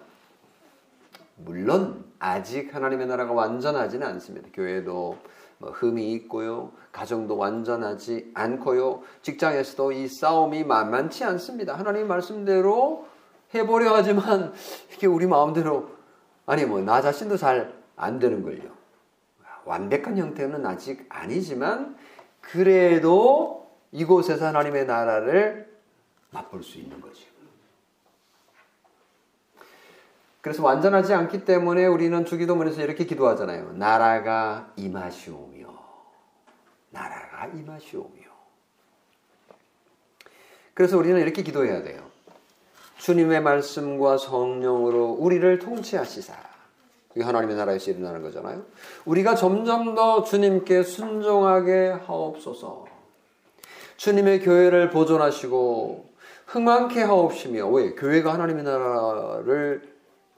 물론 1.37 2.05
아직 2.19 2.75
하나님의 2.75 3.07
나라가 3.07 3.33
완전하지는 3.33 4.05
않습니다. 4.05 4.49
교회도 4.53 5.17
뭐 5.57 5.71
흠이 5.71 6.13
있고요. 6.13 6.71
가정도 6.91 7.35
완전하지 7.35 8.31
않고요. 8.35 9.01
직장에서도 9.23 9.91
이 9.93 10.07
싸움이 10.07 10.65
만만치 10.65 11.23
않습니다. 11.23 11.73
하나님 11.75 12.07
말씀대로 12.07 13.07
해보려 13.55 13.95
하지만 13.95 14.53
이게 14.93 15.07
우리 15.07 15.25
마음대로 15.25 15.89
아니 16.45 16.65
뭐 16.65 16.81
나 16.81 17.01
자신도 17.01 17.37
잘 17.37 17.79
안 17.95 18.17
되는 18.19 18.43
걸요. 18.43 18.69
완벽한 19.65 20.17
형태는 20.17 20.65
아직 20.65 21.05
아니지만 21.09 21.97
그래도 22.51 23.69
이곳에서 23.91 24.47
하나님의 24.47 24.85
나라를 24.85 25.69
맛볼 26.31 26.63
수 26.63 26.77
있는 26.77 26.99
거죠. 27.01 27.27
그래서 30.41 30.63
완전하지 30.63 31.13
않기 31.13 31.43
때문에 31.43 31.85
우리는 31.85 32.25
주기도문에서 32.25 32.81
이렇게 32.81 33.05
기도하잖아요. 33.05 33.73
나라가 33.73 34.71
임하시오며, 34.77 35.67
나라가 36.91 37.47
임하시오며. 37.47 38.29
그래서 40.73 40.97
우리는 40.97 41.19
이렇게 41.19 41.43
기도해야 41.43 41.83
돼요. 41.83 42.09
주님의 42.99 43.41
말씀과 43.41 44.17
성령으로 44.17 45.11
우리를 45.11 45.59
통치하시사. 45.59 46.48
이게 47.15 47.23
하나님의 47.23 47.55
나라에서 47.55 47.91
일어나는 47.91 48.21
거잖아요. 48.21 48.63
우리가 49.05 49.35
점점 49.35 49.95
더 49.95 50.23
주님께 50.23 50.83
순종하게 50.83 51.95
하옵소서. 52.05 52.85
주님의 53.97 54.41
교회를 54.41 54.91
보존하시고 54.91 56.05
흥망케 56.45 57.01
하옵시며 57.01 57.67
왜 57.67 57.91
교회가 57.95 58.33
하나님의 58.33 58.63
나라를 58.63 59.81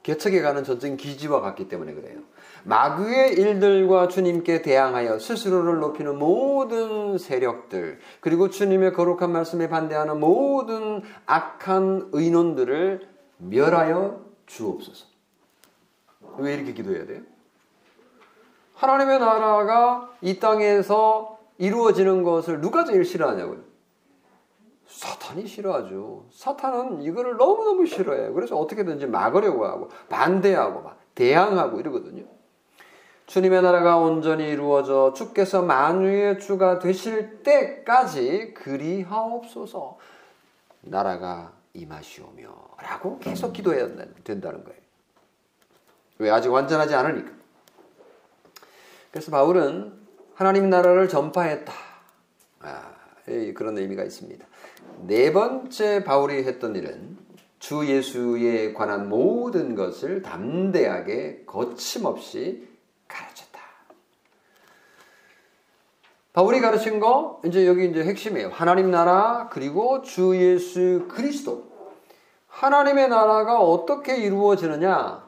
개척해 0.02 0.40
가는 0.40 0.64
전적인 0.64 0.96
기지와 0.96 1.40
같기 1.40 1.68
때문에 1.68 1.94
그래요. 1.94 2.20
마귀의 2.64 3.34
일들과 3.34 4.08
주님께 4.08 4.62
대항하여 4.62 5.18
스스로를 5.18 5.78
높이는 5.78 6.16
모든 6.18 7.18
세력들, 7.18 7.98
그리고 8.20 8.50
주님의 8.50 8.92
거룩한 8.92 9.30
말씀에 9.30 9.68
반대하는 9.68 10.20
모든 10.20 11.02
악한 11.26 12.10
의논들을 12.12 13.08
멸하여 13.38 14.20
주옵소서. 14.46 15.11
왜 16.38 16.54
이렇게 16.54 16.72
기도해야 16.72 17.06
돼요? 17.06 17.22
하나님의 18.74 19.20
나라가 19.20 20.10
이 20.20 20.38
땅에서 20.38 21.38
이루어지는 21.58 22.24
것을 22.24 22.60
누가 22.60 22.84
제일 22.84 23.04
싫어하냐고요? 23.04 23.60
사탄이 24.88 25.46
싫어하죠. 25.46 26.26
사탄은 26.30 27.02
이거를 27.02 27.36
너무너무 27.36 27.86
싫어해요. 27.86 28.34
그래서 28.34 28.58
어떻게든지 28.58 29.06
막으려고 29.06 29.64
하고 29.66 29.88
반대하고 30.08 30.82
막 30.82 30.98
대항하고 31.14 31.80
이러거든요. 31.80 32.24
주님의 33.26 33.62
나라가 33.62 33.96
온전히 33.96 34.48
이루어져 34.48 35.12
주께서 35.14 35.62
만유의 35.62 36.40
주가 36.40 36.78
되실 36.78 37.42
때까지 37.42 38.52
그리하옵소서 38.54 39.98
나라가 40.82 41.52
임하시오며 41.72 42.48
라고 42.82 43.18
계속 43.18 43.52
기도해야 43.52 43.88
된다는 44.24 44.64
거예요. 44.64 44.81
왜? 46.22 46.30
아직 46.30 46.50
완전하지 46.50 46.94
않으니까. 46.94 47.30
그래서 49.10 49.30
바울은 49.30 49.92
하나님 50.34 50.70
나라를 50.70 51.08
전파했다. 51.08 51.72
아, 52.60 52.92
그런 53.54 53.76
의미가 53.76 54.04
있습니다. 54.04 54.46
네 55.06 55.32
번째 55.32 56.04
바울이 56.04 56.44
했던 56.44 56.74
일은 56.76 57.18
주 57.58 57.86
예수에 57.86 58.72
관한 58.72 59.08
모든 59.08 59.74
것을 59.74 60.22
담대하게 60.22 61.44
거침없이 61.46 62.68
가르쳤다. 63.06 63.60
바울이 66.32 66.60
가르친 66.60 66.98
거 66.98 67.40
이제 67.44 67.66
여기 67.66 67.88
이제 67.88 68.04
핵심이에요. 68.04 68.48
하나님 68.48 68.90
나라 68.90 69.48
그리고 69.52 70.02
주 70.02 70.36
예수 70.36 71.06
그리스도. 71.08 71.70
하나님의 72.48 73.08
나라가 73.08 73.60
어떻게 73.60 74.16
이루어지느냐? 74.16 75.21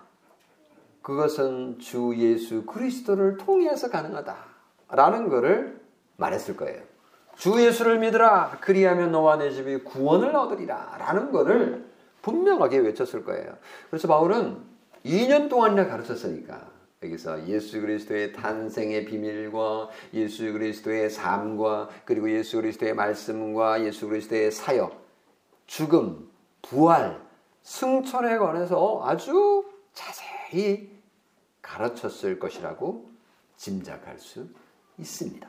그것은 1.04 1.78
주 1.80 2.14
예수 2.16 2.64
그리스도를 2.64 3.36
통해서 3.36 3.90
가능하다라는 3.90 5.28
것을 5.28 5.78
말했을 6.16 6.56
거예요. 6.56 6.82
주 7.36 7.60
예수를 7.62 7.98
믿으라 7.98 8.58
그리하면 8.62 9.12
너와 9.12 9.36
내 9.36 9.50
집이 9.50 9.84
구원을 9.84 10.34
얻으리라 10.34 10.96
라는 10.98 11.30
것을 11.30 11.84
분명하게 12.22 12.78
외쳤을 12.78 13.22
거예요. 13.22 13.54
그래서 13.90 14.08
바울은 14.08 14.56
2년 15.04 15.50
동안이나 15.50 15.88
가르쳤으니까 15.88 16.72
여기서 17.02 17.48
예수 17.48 17.82
그리스도의 17.82 18.32
탄생의 18.32 19.04
비밀과 19.04 19.90
예수 20.14 20.50
그리스도의 20.54 21.10
삶과 21.10 21.90
그리고 22.06 22.30
예수 22.30 22.56
그리스도의 22.56 22.94
말씀과 22.94 23.84
예수 23.84 24.08
그리스도의 24.08 24.50
사역, 24.50 25.04
죽음, 25.66 26.30
부활, 26.62 27.20
승천에 27.62 28.38
관해서 28.38 29.02
아주 29.04 29.66
자세히 29.92 30.93
가르쳤을 31.64 32.38
것이라고 32.38 33.10
짐작할 33.56 34.18
수 34.18 34.46
있습니다. 34.98 35.48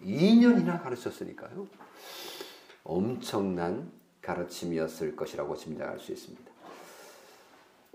2년이나 0.00 0.82
가르쳤으니까요. 0.82 1.66
엄청난 2.82 3.92
가르침이었을 4.22 5.14
것이라고 5.14 5.54
짐작할 5.54 6.00
수 6.00 6.12
있습니다. 6.12 6.50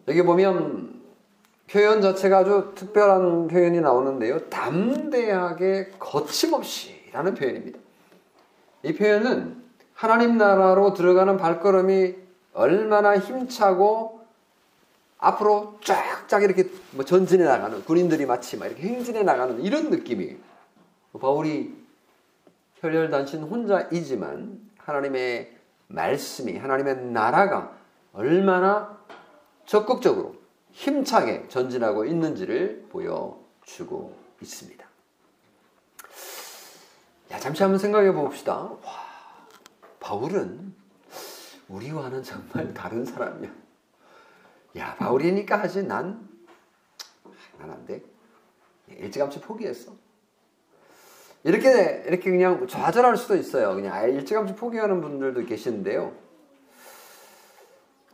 여기 0.07 0.21
보면 0.23 1.01
표현 1.69 2.01
자체가 2.01 2.39
아주 2.39 2.71
특별한 2.75 3.47
표현이 3.47 3.81
나오는데요. 3.81 4.47
담대하게 4.49 5.95
거침없이 5.99 7.09
라는 7.11 7.33
표현입니다. 7.33 7.79
이 8.83 8.93
표현은 8.93 9.63
하나님 9.93 10.37
나라로 10.37 10.93
들어가는 10.93 11.35
발걸음이 11.37 12.15
얼마나 12.53 13.17
힘차고 13.17 14.16
앞으로 15.19 15.79
쫙쫙 15.83 16.43
이렇게 16.43 16.69
뭐 16.91 17.03
전진해 17.03 17.43
나가는 17.45 17.83
군인들이 17.83 18.25
마치 18.25 18.57
막 18.57 18.67
이렇게 18.67 18.83
행진해 18.83 19.23
나가는 19.23 19.59
이런 19.61 19.89
느낌이에요. 19.89 20.37
바울이 21.19 21.75
혈혈단신 22.75 23.43
혼자이지만 23.43 24.59
하나님의 24.77 25.57
말씀이 25.87 26.57
하나님의 26.57 27.05
나라가 27.07 27.75
얼마나 28.13 28.97
적극적으로 29.65 30.35
힘차게 30.71 31.47
전진하고 31.47 32.05
있는지를 32.05 32.85
보여주고 32.89 34.15
있습니다. 34.41 34.85
야, 37.31 37.39
잠시 37.39 37.63
한번 37.63 37.79
생각해 37.79 38.11
봅시다. 38.13 38.55
와, 38.55 39.07
바울은 39.99 40.73
우리와는 41.67 42.23
정말 42.23 42.73
다른 42.73 43.03
사람이야. 43.03 43.66
야, 44.75 44.95
바울이니까 44.95 45.57
하지. 45.59 45.83
난, 45.83 46.27
난 47.59 47.71
안 47.71 47.85
돼. 47.85 48.01
일찌감치 48.89 49.41
포기했어. 49.41 49.91
이렇게, 51.43 52.03
이렇게 52.07 52.29
그냥 52.31 52.67
좌절할 52.67 53.17
수도 53.17 53.35
있어요. 53.35 53.73
그냥 53.75 54.09
일찌감치 54.09 54.55
포기하는 54.55 55.01
분들도 55.01 55.45
계시는데요. 55.45 56.13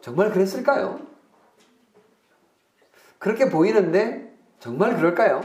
정말 0.01 0.31
그랬을까요? 0.31 0.99
그렇게 3.19 3.49
보이는데, 3.49 4.33
정말 4.59 4.95
그럴까요? 4.95 5.41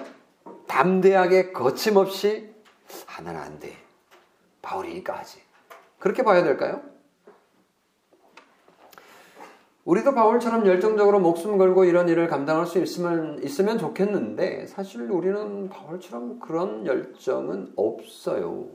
담대하게 0.66 1.53
거침없이, 1.53 2.53
아, 3.07 3.21
나는 3.23 3.40
안 3.40 3.59
돼. 3.59 3.77
바울이니까 4.62 5.16
하지. 5.18 5.40
그렇게 5.99 6.23
봐야 6.23 6.42
될까요? 6.42 6.83
우리도 9.88 10.12
바울처럼 10.12 10.66
열정적으로 10.66 11.18
목숨 11.18 11.57
걸고 11.57 11.85
이런 11.85 12.11
일을 12.11 12.29
감당할 12.29 12.66
수 12.66 12.79
있으면, 12.79 13.42
있으면 13.42 13.79
좋겠는데 13.79 14.66
사실 14.66 15.11
우리는 15.11 15.70
바울처럼 15.70 16.40
그런 16.40 16.85
열정은 16.85 17.72
없어요. 17.74 18.66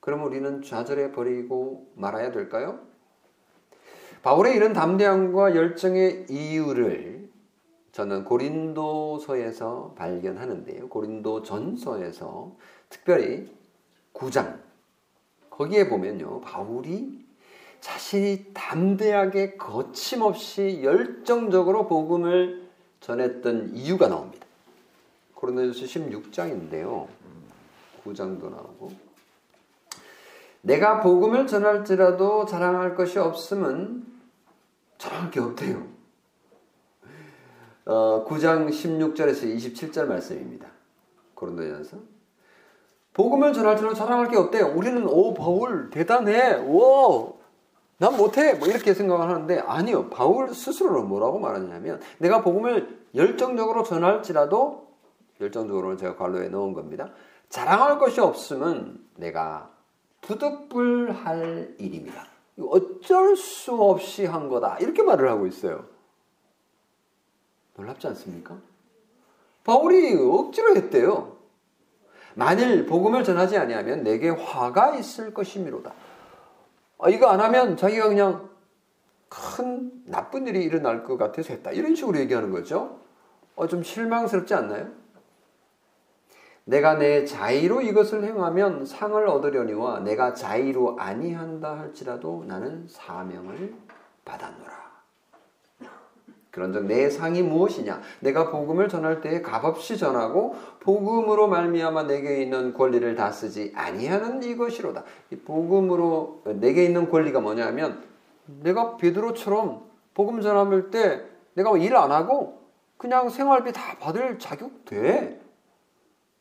그럼 0.00 0.24
우리는 0.24 0.60
좌절해 0.60 1.12
버리고 1.12 1.86
말아야 1.94 2.32
될까요? 2.32 2.80
바울의 4.24 4.56
이런 4.56 4.72
담대함과 4.72 5.54
열정의 5.54 6.26
이유를 6.28 7.30
저는 7.92 8.24
고린도서에서 8.24 9.94
발견하는데요. 9.96 10.88
고린도 10.88 11.44
전서에서 11.44 12.56
특별히 12.88 13.54
9장 14.14 14.58
거기에 15.48 15.88
보면요. 15.88 16.40
바울이 16.40 17.25
자신이 17.86 18.46
담대하게 18.52 19.54
거침없이 19.54 20.80
열정적으로 20.82 21.86
복음을 21.86 22.68
전했던 22.98 23.76
이유가 23.76 24.08
나옵니다. 24.08 24.44
고린도전서 25.34 25.86
16장인데요. 25.86 27.06
9장도 28.04 28.50
나오고 28.50 28.90
내가 30.62 31.00
복음을 31.00 31.46
전할지라도 31.46 32.44
자랑할 32.46 32.96
것이 32.96 33.20
없음은 33.20 34.04
자랑할 34.98 35.30
게 35.30 35.38
없대요. 35.38 35.86
어, 37.84 38.26
9장 38.28 38.68
16절에서 38.68 39.56
27절 39.56 40.06
말씀입니다. 40.06 40.66
고린도전서 41.34 41.98
복음을 43.12 43.52
전할지라도 43.52 43.94
자랑할 43.94 44.28
게 44.28 44.36
없대요. 44.36 44.72
우리는 44.74 45.06
오 45.06 45.34
바울 45.34 45.88
대단해. 45.90 46.56
오 46.56 47.35
난 47.98 48.16
못해! 48.16 48.52
뭐 48.54 48.68
이렇게 48.68 48.92
생각을 48.92 49.28
하는데 49.28 49.58
아니요. 49.60 50.10
바울 50.10 50.54
스스로는 50.54 51.08
뭐라고 51.08 51.38
말하냐면 51.38 52.00
내가 52.18 52.42
복음을 52.42 53.06
열정적으로 53.14 53.84
전할지라도 53.84 54.86
열정적으로 55.40 55.96
제가 55.96 56.16
관로에 56.16 56.48
넣은 56.48 56.74
겁니다. 56.74 57.10
자랑할 57.48 57.98
것이 57.98 58.20
없으면 58.20 59.00
내가 59.16 59.70
부득불할 60.20 61.76
일입니다. 61.78 62.26
어쩔 62.60 63.36
수 63.36 63.74
없이 63.74 64.26
한 64.26 64.48
거다. 64.48 64.78
이렇게 64.78 65.02
말을 65.02 65.30
하고 65.30 65.46
있어요. 65.46 65.84
놀랍지 67.76 68.06
않습니까? 68.08 68.56
바울이 69.64 70.14
억지로 70.16 70.76
했대요. 70.76 71.36
만일 72.34 72.86
복음을 72.86 73.24
전하지 73.24 73.56
아니하면 73.56 74.02
내게 74.02 74.28
화가 74.28 74.96
있을 74.96 75.32
것이미로다. 75.32 75.92
아, 77.06 77.08
이거 77.08 77.28
안 77.28 77.40
하면 77.40 77.76
자기가 77.76 78.08
그냥 78.08 78.50
큰 79.28 79.92
나쁜 80.06 80.48
일이 80.48 80.64
일어날 80.64 81.04
것 81.04 81.16
같아서 81.16 81.52
했다. 81.52 81.70
이런 81.70 81.94
식으로 81.94 82.18
얘기하는 82.18 82.50
거죠. 82.50 82.98
어, 83.54 83.68
좀 83.68 83.84
실망스럽지 83.84 84.54
않나요? 84.54 84.88
내가 86.64 86.94
내 86.94 87.24
자의로 87.24 87.82
이것을 87.82 88.24
행하면 88.24 88.84
상을 88.86 89.24
얻으려니와 89.24 90.00
내가 90.00 90.34
자의로 90.34 90.98
아니한다 90.98 91.78
할지라도 91.78 92.44
나는 92.48 92.88
사명을 92.88 93.72
받았노라. 94.24 94.85
그런즉 96.56 96.86
내 96.86 97.10
상이 97.10 97.42
무엇이냐? 97.42 98.00
내가 98.20 98.50
복음을 98.50 98.88
전할 98.88 99.20
때에 99.20 99.42
값없이 99.42 99.98
전하고 99.98 100.56
복음으로 100.80 101.48
말미암아 101.48 102.04
내게 102.04 102.40
있는 102.40 102.72
권리를 102.72 103.14
다 103.14 103.30
쓰지 103.30 103.74
아니하는 103.76 104.42
이것이로다. 104.42 105.04
이 105.32 105.36
복음으로 105.36 106.40
내게 106.54 106.84
있는 106.86 107.10
권리가 107.10 107.40
뭐냐면 107.40 108.02
내가 108.46 108.96
베드로처럼 108.96 109.82
복음 110.14 110.40
전함을 110.40 110.90
때 110.90 111.22
내가 111.52 111.76
일 111.76 111.94
안 111.94 112.10
하고 112.10 112.62
그냥 112.96 113.28
생활비 113.28 113.70
다 113.72 113.98
받을 114.00 114.38
자격 114.38 114.86
돼. 114.86 115.38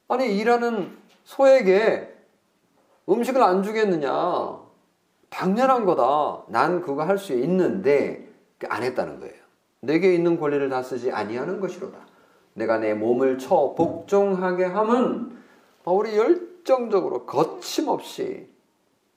아니 0.07 0.33
일하는 0.37 0.95
소에게 1.25 2.15
음식을 3.09 3.43
안 3.43 3.63
주겠느냐? 3.63 4.59
당연한 5.29 5.83
거다. 5.83 6.45
난 6.47 6.81
그거 6.81 7.03
할 7.03 7.17
수 7.17 7.33
있는데 7.33 8.29
안 8.69 8.81
했다는 8.81 9.19
거예요. 9.19 9.34
내게 9.85 10.13
있는 10.13 10.39
권리를 10.39 10.67
다 10.69 10.81
쓰지 10.83 11.11
아니하는 11.11 11.59
것이로다. 11.59 11.97
내가 12.53 12.77
내 12.77 12.93
몸을 12.93 13.37
쳐 13.37 13.73
복종하게 13.77 14.65
함은 14.65 15.37
바울이 15.83 16.17
열정적으로 16.17 17.25
거침없이 17.25 18.47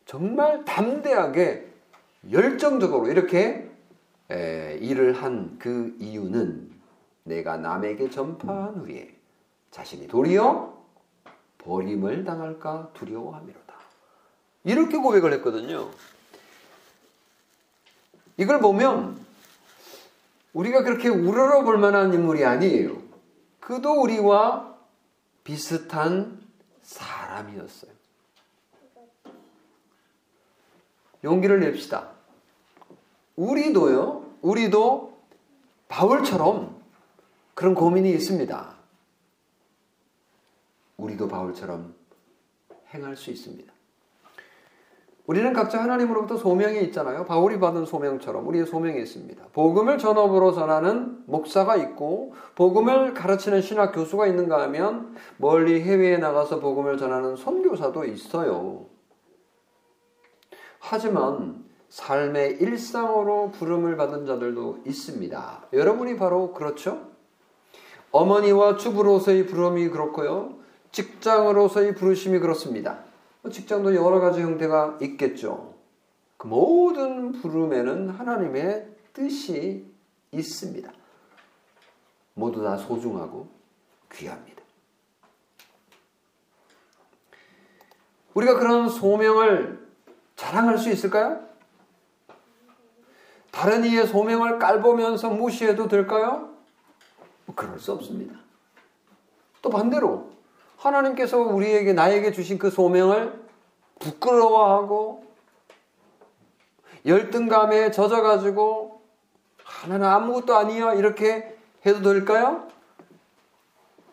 정말 0.07 0.65
담대하게 0.65 1.67
열정적으로 2.31 3.09
이렇게 3.09 3.71
일을 4.31 5.13
한 5.13 5.57
그 5.59 5.97
이유는 5.99 6.71
내가 7.25 7.57
남에게 7.57 8.11
전파한 8.11 8.77
후에 8.77 9.15
자신이 9.71 10.09
도리어 10.09 10.77
버림을 11.59 12.25
당할까 12.25 12.91
두려워함이로다. 12.95 13.75
이렇게 14.65 14.97
고백을 14.97 15.33
했거든요. 15.35 15.91
이걸 18.37 18.61
보면 18.61 19.19
우리가 20.59 20.83
그렇게 20.83 21.09
우러러 21.09 21.62
볼 21.62 21.79
만한 21.79 22.12
인물이 22.12 22.44
아니에요. 22.44 23.01
그도 23.61 24.03
우리와 24.03 24.77
비슷한 25.44 26.44
사람이었어요. 26.83 27.92
용기를 31.23 31.61
냅시다. 31.61 32.11
우리도요, 33.37 34.29
우리도 34.42 35.16
바울처럼 35.87 36.83
그런 37.55 37.75
고민이 37.75 38.11
있습니다. 38.11 38.77
우리도 40.97 41.29
바울처럼 41.29 41.94
행할 42.92 43.16
수 43.16 43.31
있습니다. 43.31 43.73
우리는 45.29 45.53
각자 45.53 45.83
하나님으로부터 45.83 46.38
소명이 46.38 46.81
있잖아요. 46.85 47.27
바울이 47.27 47.61
받은 47.61 47.85
소명처럼 47.85 48.49
우리의 48.49 48.64
소명이 48.64 48.99
있습니다. 49.03 49.45
복음을 49.53 49.99
전업으로 49.99 50.53
전하는 50.55 51.23
목사가 51.27 51.77
있고 51.77 52.33
복음을 52.55 53.12
가르치는 53.12 53.61
신학 53.61 53.93
교수가 53.93 54.27
있는가 54.27 54.62
하면 54.62 55.14
멀리 55.37 55.83
해외에 55.83 56.17
나가서 56.17 56.61
복음을 56.61 56.97
전하는 56.97 57.37
선교사도 57.37 58.07
있어요. 58.07 58.87
하지만 60.79 61.62
삶의 61.91 62.57
일상으로 62.62 63.51
부름을 63.51 63.99
받은 63.99 64.25
자들도 64.25 64.79
있습니다. 64.87 65.67
여러분이 65.75 66.17
바로 66.17 66.55
그렇죠? 66.55 67.03
어머니와 68.12 68.79
주부로서의 68.79 69.45
부름이 69.45 69.91
그렇고요. 69.91 70.55
직장으로서의 70.91 71.97
부르심이 71.97 72.38
그렇습니다. 72.38 73.08
뭐 73.49 73.51
직장도 73.51 73.95
여러 73.95 74.21
가지 74.21 74.43
형태가 74.43 74.99
있겠죠. 75.01 75.75
그 76.37 76.47
모든 76.47 77.33
부름에는 77.33 78.11
하나님의 78.11 78.87
뜻이 79.15 79.91
있습니다. 80.33 80.93
모두 82.35 82.63
다 82.63 82.77
소중하고 82.77 83.49
귀합니다. 84.13 84.63
우리가 88.35 88.59
그런 88.59 88.91
소명을 88.91 89.89
자랑할 90.37 90.77
수 90.77 90.91
있을까요? 90.91 91.49
다른 93.51 93.83
이의 93.85 94.07
소명을 94.07 94.59
깔보면서 94.59 95.31
무시해도 95.31 95.89
될까요? 95.89 96.55
뭐 97.47 97.57
그럴 97.57 97.79
수 97.81 97.93
없습니다. 97.93 98.39
또 99.63 99.71
반대로 99.71 100.31
하나님께서 100.79 101.38
우리에게 101.38 101.93
나에게 101.93 102.33
주신 102.33 102.59
그 102.59 102.71
소명을 102.71 103.41
부끄러워하고 103.99 105.25
열등감에 107.05 107.91
젖어가지고 107.91 109.01
하나는 109.64 110.07
아무것도 110.07 110.57
아니야 110.57 110.95
이렇게 110.95 111.57
해도 111.85 112.03
될까요? 112.03 112.67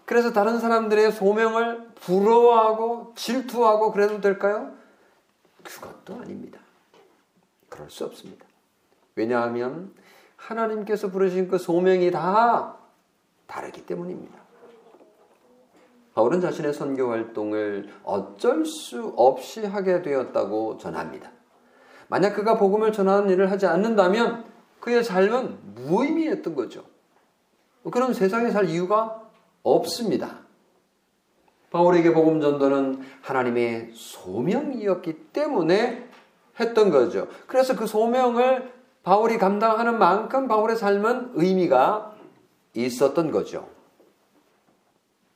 그래서 0.05 0.33
다른 0.33 0.59
사람들의 0.59 1.11
소명을 1.11 1.91
부러워하고 1.95 3.13
질투하고 3.15 3.91
그래도 3.91 4.21
될까요? 4.21 4.71
그것도 5.63 6.21
아닙니다. 6.21 6.59
그럴 7.69 7.89
수 7.89 8.05
없습니다. 8.05 8.45
왜냐하면 9.15 9.93
하나님께서 10.35 11.09
부르신 11.09 11.47
그 11.47 11.57
소명이 11.57 12.11
다 12.11 12.75
다르기 13.47 13.85
때문입니다. 13.85 14.44
바울은 16.15 16.39
자신의 16.39 16.73
선교 16.73 17.09
활동을 17.11 17.89
어쩔 18.03 18.65
수 18.65 19.13
없이 19.17 19.65
하게 19.65 20.01
되었다고 20.01 20.77
전합니다. 20.77 21.29
만약 22.07 22.33
그가 22.33 22.57
복음을 22.57 22.93
전하는 22.93 23.29
일을 23.29 23.51
하지 23.51 23.65
않는다면 23.65 24.45
그의 24.79 25.03
삶은 25.03 25.75
무의미했던 25.75 26.55
거죠. 26.55 26.83
그럼 27.91 28.13
세상에 28.13 28.49
살 28.49 28.69
이유가 28.69 29.21
없습니다. 29.61 30.39
바울에게 31.71 32.13
복음 32.13 32.39
전도는 32.39 33.01
하나님의 33.21 33.91
소명이었기 33.93 35.31
때문에 35.33 36.07
했던 36.57 36.91
거죠. 36.91 37.27
그래서 37.47 37.75
그 37.75 37.85
소명을 37.87 38.71
바울이 39.03 39.37
감당하는 39.37 39.99
만큼 39.99 40.47
바울의 40.47 40.77
삶은 40.77 41.31
의미가 41.33 42.15
있었던 42.73 43.31
거죠. 43.31 43.74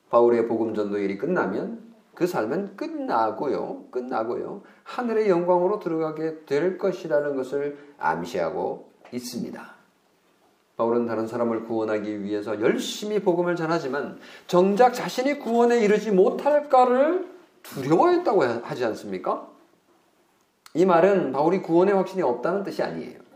바울의 0.09 0.47
복음 0.47 0.73
전도 0.73 0.97
일이 0.97 1.17
끝나면 1.17 1.89
그 2.15 2.27
삶은 2.27 2.75
끝나고요. 2.75 3.85
끝나고요. 3.91 4.61
하늘의 4.83 5.29
영광으로 5.29 5.79
들어가게 5.79 6.45
될 6.45 6.77
것이라는 6.77 7.35
것을 7.35 7.77
암시하고 7.97 8.91
있습니다. 9.13 9.79
바울은 10.75 11.05
다른 11.05 11.27
사람을 11.27 11.65
구원하기 11.65 12.23
위해서 12.23 12.59
열심히 12.61 13.19
복음을 13.19 13.55
전하지만 13.55 14.17
정작 14.47 14.93
자신이 14.93 15.39
구원에 15.39 15.79
이르지 15.79 16.11
못할까를 16.11 17.27
두려워했다고 17.63 18.43
하지 18.43 18.85
않습니까? 18.85 19.47
이 20.73 20.85
말은 20.85 21.31
바울이 21.31 21.61
구원의 21.61 21.93
확신이 21.95 22.21
없다는 22.21 22.63
뜻이 22.63 22.81
아니에요. 22.83 23.28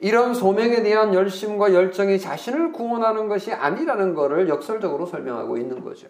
이런 0.00 0.34
소명에 0.34 0.82
대한 0.82 1.14
열심과 1.14 1.72
열정이 1.72 2.18
자신을 2.18 2.72
구원하는 2.72 3.28
것이 3.28 3.52
아니라는 3.52 4.14
것을 4.14 4.48
역설적으로 4.48 5.06
설명하고 5.06 5.56
있는 5.56 5.82
거죠. 5.82 6.08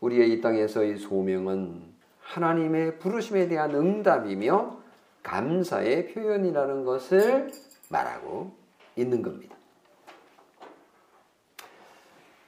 우리의 0.00 0.32
이 0.32 0.40
땅에서의 0.40 0.98
소명은 0.98 1.94
하나님의 2.20 2.98
부르심에 2.98 3.48
대한 3.48 3.74
응답이며 3.74 4.78
감사의 5.22 6.12
표현이라는 6.12 6.84
것을 6.84 7.50
말하고 7.88 8.52
있는 8.96 9.22
겁니다. 9.22 9.56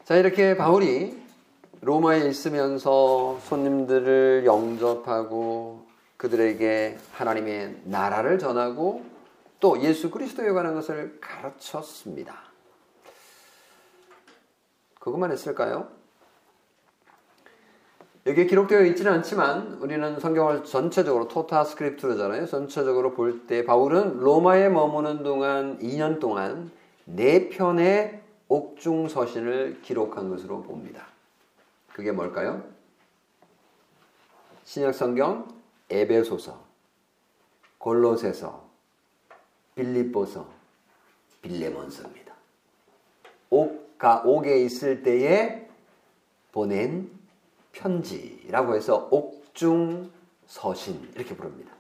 자, 0.05 0.16
이렇게 0.16 0.57
바울이 0.57 1.21
로마에 1.81 2.29
있으면서 2.29 3.38
손님들을 3.40 4.45
영접하고 4.47 5.85
그들에게 6.16 6.97
하나님의 7.12 7.83
나라를 7.85 8.38
전하고 8.38 9.05
또 9.61 9.81
예수 9.83 10.11
그리스도에 10.11 10.51
관한 10.53 10.75
것을 10.75 11.19
가르쳤습니다. 11.21 12.37
그것만 15.01 15.31
했을까요? 15.33 15.88
여기에 18.27 18.47
기록되어 18.47 18.85
있지는 18.87 19.12
않지만 19.12 19.75
우리는 19.75 20.19
성경을 20.19 20.64
전체적으로 20.64 21.29
tota 21.29 21.62
scriptura잖아요. 21.62 22.46
전체적으로 22.47 23.14
볼 23.14 23.47
때 23.47 23.64
바울은 23.64 24.19
로마에 24.19 24.69
머무는 24.69 25.23
동안 25.23 25.79
2년 25.79 26.19
동안 26.19 26.73
4편의 27.09 28.21
옥중 28.49 29.09
서신을 29.09 29.81
기록한 29.83 30.29
것으로 30.29 30.62
봅니다. 30.64 31.07
그게 31.92 32.11
뭘까요? 32.11 32.64
신약 34.64 34.92
성경 34.92 35.47
에베소서, 35.88 36.61
골로새서, 37.79 38.65
빌립보서, 39.77 40.49
빌레몬서입니다. 41.43 42.35
옥가 43.51 44.23
옥에 44.25 44.61
있을 44.65 45.03
때에 45.03 45.69
보낸 46.51 47.11
편지라고 47.73 48.75
해서 48.75 49.07
옥중 49.11 50.11
서신 50.47 51.11
이렇게 51.15 51.37
부릅니다. 51.37 51.73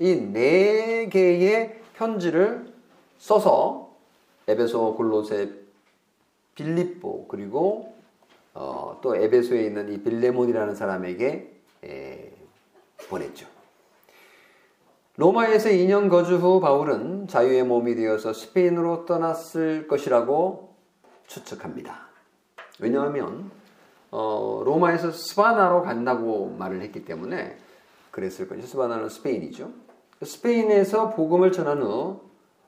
이 0.00 0.14
네 0.14 1.08
개의 1.08 1.80
편지를 1.94 2.72
써서 3.18 3.94
에베소, 4.46 4.94
골로새, 4.94 5.52
빌립보 6.54 7.26
그리고 7.28 7.94
어, 8.54 8.98
또 9.02 9.14
에베소에 9.14 9.64
있는 9.66 9.92
이 9.92 10.02
빌레몬이라는 10.02 10.74
사람에게 10.74 11.52
에, 11.84 12.32
보냈죠. 13.08 13.46
로마에서 15.18 15.70
2년 15.70 16.08
거주 16.08 16.36
후 16.36 16.60
바울은 16.60 17.26
자유의 17.26 17.64
몸이 17.64 17.96
되어서 17.96 18.32
스페인으로 18.32 19.04
떠났을 19.04 19.88
것이라고 19.88 20.76
추측합니다. 21.26 22.06
왜냐하면 22.78 23.50
어, 24.12 24.62
로마에서 24.64 25.10
스바나로 25.10 25.82
간다고 25.82 26.54
말을 26.56 26.82
했기 26.82 27.04
때문에 27.04 27.58
그랬을 28.12 28.48
것이죠. 28.48 28.68
스바나는 28.68 29.08
스페인이죠. 29.08 29.72
스페인에서 30.22 31.10
복음을 31.10 31.50
전한 31.50 31.82
후 31.82 32.20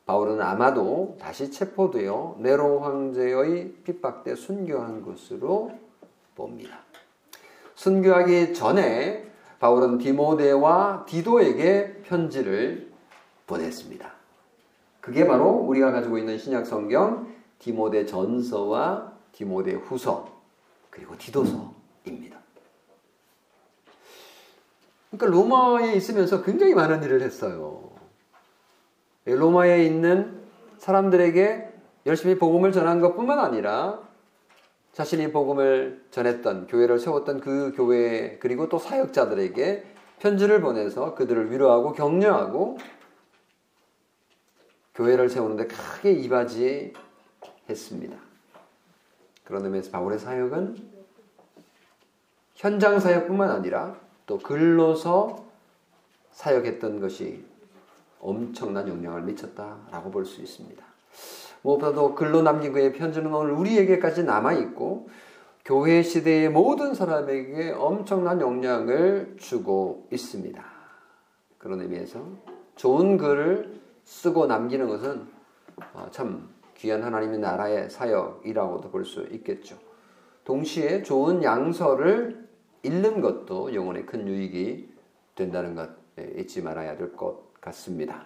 바울은 0.07 0.43
아마도 0.43 1.17
다시 1.21 1.53
체포되어 1.53 2.39
네로 2.41 2.81
황제의 2.81 3.75
핍박 3.85 4.25
때 4.25 4.35
순교한 4.35 5.03
것으로 5.03 5.71
봅니다. 6.35 6.81
순교하기 7.77 8.55
전에 8.55 9.30
바울은 9.61 9.99
디모데와 9.99 11.05
디도에게 11.07 12.03
편지를 12.03 12.91
보냈습니다. 13.47 14.11
그게 15.01 15.27
바로 15.27 15.51
우리가 15.51 15.93
가지고 15.93 16.19
있는 16.19 16.39
신약 16.39 16.67
성경 16.67 17.33
디모데 17.59 18.07
전서와 18.07 19.13
디모데 19.33 19.75
후서 19.75 20.29
그리고 20.89 21.17
디도서입니다. 21.17 22.39
그러니까 25.11 25.27
로마에 25.27 25.93
있으면서 25.95 26.43
굉장히 26.43 26.75
많은 26.75 27.03
일을 27.03 27.21
했어요. 27.21 27.91
로마에 29.27 29.85
있는 29.85 30.41
사람들에게 30.79 31.71
열심히 32.07 32.39
복음을 32.39 32.73
전한 32.73 33.01
것뿐만 33.01 33.39
아니라 33.39 34.10
자신이 34.93 35.33
복음을 35.33 36.05
전했던 36.11 36.67
교회를 36.67 36.99
세웠던 36.99 37.41
그 37.41 37.73
교회 37.77 38.39
그리고 38.39 38.69
또 38.69 38.79
사역자들에게 38.79 39.85
편지를 40.19 40.61
보내서 40.61 41.15
그들을 41.15 41.51
위로하고 41.51 41.93
격려하고 41.93 42.77
교회를 44.95 45.31
세우는데 45.31 45.69
크게 45.69 46.13
이바지했습니다. 46.13 48.19
그런 49.45 49.65
의미에서 49.65 49.91
바울의 49.91 50.19
사역은 50.19 51.01
현장 52.55 53.01
사역뿐만 53.01 53.51
아니라 53.51 53.97
또 54.27 54.39
글로서 54.39 55.47
사역했던 56.33 57.01
것이 57.01 57.45
엄청난 58.21 58.87
영향을 58.89 59.23
미쳤다라고 59.23 60.11
볼 60.11 60.27
수 60.27 60.43
있습니다. 60.43 60.85
무엇보다도 61.63 62.15
글로 62.15 62.43
남긴 62.43 62.73
그의 62.73 62.93
편지는 62.93 63.33
오늘 63.35 63.53
우리에게까지 63.53 64.25
남아있고 64.25 65.09
교회 65.65 66.03
시대의 66.03 66.49
모든 66.49 66.95
사람에게 66.95 67.73
엄청난 67.73 68.41
영향을 68.41 69.37
주고 69.39 70.07
있습니다. 70.11 70.65
그런 71.59 71.81
의미에서 71.83 72.25
좋은 72.77 73.19
글을 73.19 73.81
쓰고 74.05 74.47
남기는 74.47 74.89
것은 74.89 75.27
어, 75.93 76.07
참 76.11 76.49
귀한 76.77 77.03
하나님의 77.03 77.39
나라의 77.39 77.91
사역이라고도 77.91 78.91
볼 78.91 79.05
수 79.05 79.27
있겠죠. 79.31 79.77
동시에 80.45 81.03
좋은 81.03 81.43
양서를 81.43 82.49
읽는 82.83 83.21
것도 83.21 83.75
영혼에 83.75 84.03
큰 84.03 84.27
유익이 84.27 84.89
된다는 85.35 85.75
것 85.75 85.91
잊지 86.37 86.63
말아야 86.63 86.97
될 86.97 87.13
것 87.13 87.53
같습니다. 87.61 88.25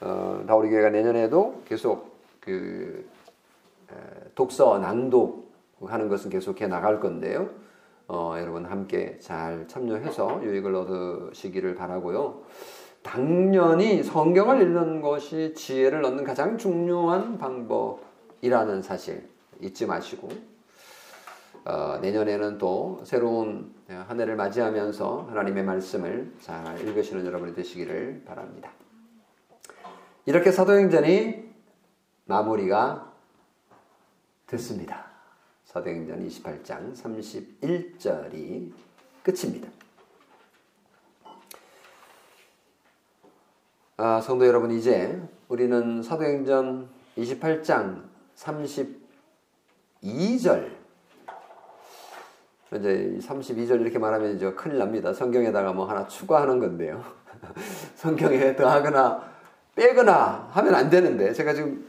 어, 0.00 0.44
다우리 0.46 0.70
교회가 0.70 0.90
내년에도 0.90 1.62
계속 1.64 2.15
그 2.46 3.04
독서 4.36 4.78
낭독하는 4.78 6.08
것은 6.08 6.30
계속해 6.30 6.68
나갈 6.68 7.00
건데요. 7.00 7.50
어, 8.08 8.36
여러분 8.38 8.64
함께 8.64 9.18
잘 9.18 9.66
참여해서 9.66 10.44
유익을 10.44 10.74
얻으시기를 10.74 11.74
바라고요. 11.74 12.42
당연히 13.02 14.02
성경을 14.02 14.62
읽는 14.62 15.00
것이 15.00 15.54
지혜를 15.54 16.04
얻는 16.04 16.22
가장 16.22 16.56
중요한 16.56 17.36
방법이라는 17.36 18.82
사실 18.82 19.28
잊지 19.60 19.86
마시고 19.86 20.28
어, 21.64 21.98
내년에는 22.00 22.58
또 22.58 23.00
새로운 23.02 23.74
한 23.88 24.20
해를 24.20 24.36
맞이하면서 24.36 25.26
하나님의 25.30 25.64
말씀을 25.64 26.32
잘 26.40 26.80
읽으시는 26.80 27.26
여러분이 27.26 27.54
되시기를 27.54 28.22
바랍니다. 28.24 28.70
이렇게 30.26 30.52
사도행전이 30.52 31.45
마무리가 32.26 33.10
됐습니다. 34.46 35.06
사도행전 35.64 36.26
28장 36.26 36.94
31절이 36.94 38.72
끝입니다. 39.22 39.68
아, 43.96 44.20
성도 44.20 44.46
여러분, 44.46 44.72
이제 44.72 45.18
우리는 45.48 46.02
사도행전 46.02 46.88
28장 47.16 48.02
32절. 48.34 50.76
이제 52.74 53.18
32절 53.22 53.80
이렇게 53.80 53.98
말하면 53.98 54.36
이제 54.36 54.52
큰일 54.52 54.76
납니다. 54.78 55.12
성경에다가 55.12 55.72
뭐 55.72 55.88
하나 55.88 56.08
추가하는 56.08 56.58
건데요. 56.58 57.04
성경에 57.94 58.56
더하거나 58.56 59.36
빼거나 59.76 60.50
하면 60.52 60.74
안 60.74 60.90
되는데, 60.90 61.32
제가 61.32 61.54
지금 61.54 61.86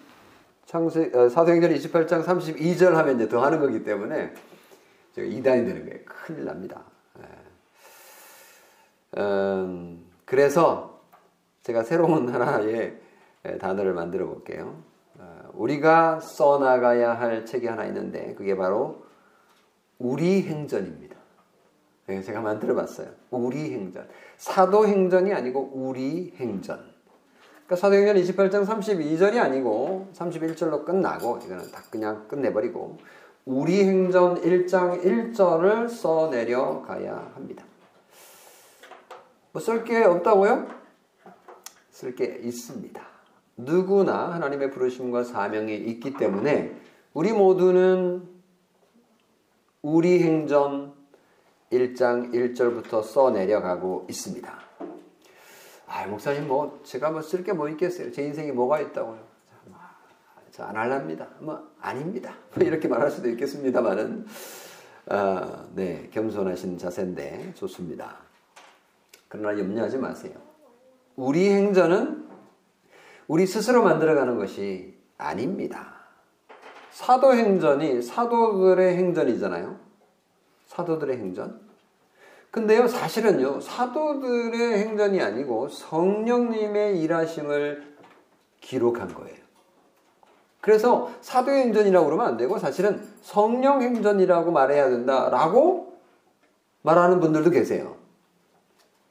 창세, 0.68 1.12
어, 1.14 1.30
사도행전 1.30 1.74
28장 1.74 2.24
32절 2.26 2.92
하면 2.92 3.16
이제 3.16 3.30
더하는 3.30 3.60
거기 3.62 3.84
때문에 3.84 4.34
제가 5.16 5.26
이단이 5.26 5.66
되는 5.66 5.86
거예요. 5.86 6.04
큰일 6.06 6.44
납니다. 6.44 6.84
예. 7.20 7.24
음, 9.22 10.06
그래서 10.26 11.02
제가 11.64 11.84
새로운 11.84 12.28
하나의 12.36 13.00
단어를 13.62 13.94
만들어 13.94 14.28
볼게요. 14.28 14.84
어, 15.18 15.50
우리가 15.54 16.20
써나가야 16.20 17.18
할 17.18 17.46
책이 17.46 17.66
하나 17.66 17.86
있는데 17.86 18.34
그게 18.36 18.58
바로 18.58 19.06
우리 19.98 20.44
행전입니다. 20.44 21.16
네, 22.08 22.22
제가 22.22 22.42
만들어 22.42 22.76
봤어요. 22.76 23.08
우리 23.32 23.72
행전. 23.72 24.06
사도 24.36 24.86
행전이 24.86 25.34
아니고 25.34 25.72
우리 25.74 26.34
행전. 26.36 26.97
그러니까 27.68 27.76
사도행전 27.76 28.16
28장 28.16 28.66
32절이 28.66 29.38
아니고 29.40 30.08
31절로 30.16 30.86
끝나고 30.86 31.40
이거는 31.46 31.70
다 31.70 31.84
그냥 31.90 32.26
끝내버리고 32.30 32.98
우리 33.46 33.84
행전 33.84 34.42
1장 34.42 35.04
1절을 35.04 35.90
써 35.90 36.30
내려 36.30 36.82
가야 36.82 37.32
합니다. 37.36 37.66
뭐 39.52 39.62
쓸 39.62 39.84
게 39.84 40.04
없다고요? 40.04 40.68
쓸 41.92 42.16
게 42.16 42.40
있습니다. 42.42 43.02
누구나 43.58 44.32
하나님의 44.34 44.72
부르심과 44.72 45.26
사명이 45.26 45.76
있기 45.76 46.14
때문에 46.14 46.74
우리 47.14 47.34
모두는 47.34 48.30
우리 49.82 50.24
행전 50.24 50.94
1장 51.72 52.32
1절부터 52.34 53.04
써 53.04 53.32
내려가고 53.32 54.06
있습니다. 54.10 54.67
아, 56.04 56.06
목사님 56.08 56.48
뭐 56.48 56.80
제가 56.84 57.12
뭐 57.12 57.22
쓸 57.22 57.44
게 57.44 57.54
뭐 57.54 57.70
있겠어요? 57.70 58.12
제 58.12 58.24
인생에 58.24 58.52
뭐가 58.52 58.80
있다고요? 58.82 59.20
저안 60.52 60.76
할랍니다. 60.76 61.28
뭐 61.40 61.72
아닙니다. 61.80 62.34
뭐 62.56 62.66
이렇게 62.66 62.88
말할 62.88 63.12
수도 63.12 63.30
있겠습니다만은 63.30 64.26
아, 65.10 65.66
네 65.74 66.10
겸손하신 66.12 66.78
자세인데 66.78 67.54
좋습니다. 67.56 68.18
그러나 69.28 69.58
염려하지 69.60 69.98
마세요. 69.98 70.34
우리 71.16 71.50
행전은 71.50 72.28
우리 73.28 73.46
스스로 73.46 73.84
만들어가는 73.84 74.38
것이 74.38 74.98
아닙니다. 75.18 75.94
사도 76.92 77.34
행전이 77.34 78.02
사도들의 78.02 78.96
행전이잖아요. 78.98 79.80
사도들의 80.68 81.18
행전. 81.18 81.67
근데요, 82.52 82.88
사실은요, 82.88 83.62
사도들의 83.62 84.80
행전이 84.80 85.22
아니고 85.22 85.70
성령님의 85.70 87.02
일하심을 87.02 87.96
기록한 88.62 89.14
거예요. 89.14 89.38
그래서 90.62 91.12
사도행전이라고 91.22 92.06
그러면 92.06 92.28
안 92.28 92.38
되고 92.38 92.58
사실은 92.58 93.02
성령행전이라고 93.22 94.52
말해야 94.52 94.90
된다라고 94.90 95.98
말하는 96.82 97.20
분들도 97.20 97.52
계세요. 97.52 97.96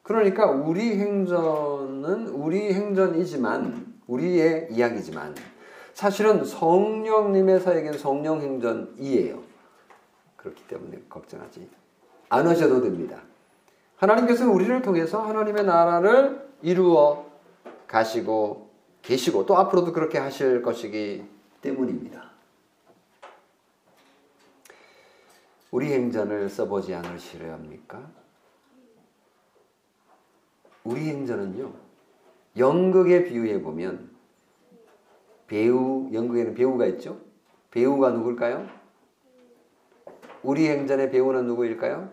그러니까 0.03 0.46
우리 0.46 0.99
행전은 0.99 2.29
우리 2.29 2.72
행전이지만, 2.72 3.94
우리의 4.07 4.68
이야기지만, 4.70 5.35
사실은 5.94 6.44
성령님의 6.44 7.61
사역은 7.61 7.94
성령행전이에요. 7.94 9.42
그렇기 10.37 10.68
때문에 10.68 10.99
걱정하지 11.09 11.68
않으셔도 12.29 12.83
됩니다. 12.83 13.23
하나님께서는 13.97 14.53
우리를 14.53 14.83
통해서 14.83 15.23
하나님의 15.23 15.65
나라를 15.65 16.49
이루어 16.62 17.27
가시고 17.87 18.71
계시고 19.03 19.47
또 19.47 19.57
앞으로도 19.57 19.93
그렇게 19.93 20.19
하실 20.19 20.62
것이기 20.62 21.25
때문입니다. 21.62 22.31
우리 25.71 25.93
행전을 25.93 26.49
써보지 26.49 26.95
않으시려 26.95 27.53
합니까? 27.53 28.11
우리 30.85 31.09
행전은요, 31.09 31.73
연극에 32.57 33.25
비유해 33.25 33.61
보면 33.61 34.11
배우, 35.47 36.09
연극에는 36.12 36.55
배우가 36.55 36.87
있죠? 36.87 37.21
배우가 37.71 38.11
누굴까요? 38.11 38.69
우리 40.47 40.69
행전의 40.69 41.11
배우는 41.11 41.45
누구일까요? 41.49 42.09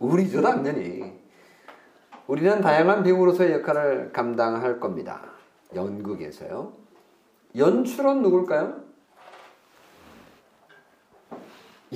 우리죠, 0.00 0.42
당연히. 0.42 1.16
우리는 2.26 2.60
다양한 2.60 3.04
배우로서의 3.04 3.52
역할을 3.52 4.12
감당할 4.12 4.80
겁니다. 4.80 5.22
연극에서요. 5.72 6.72
연출은 7.56 8.22
누굴까요? 8.22 8.80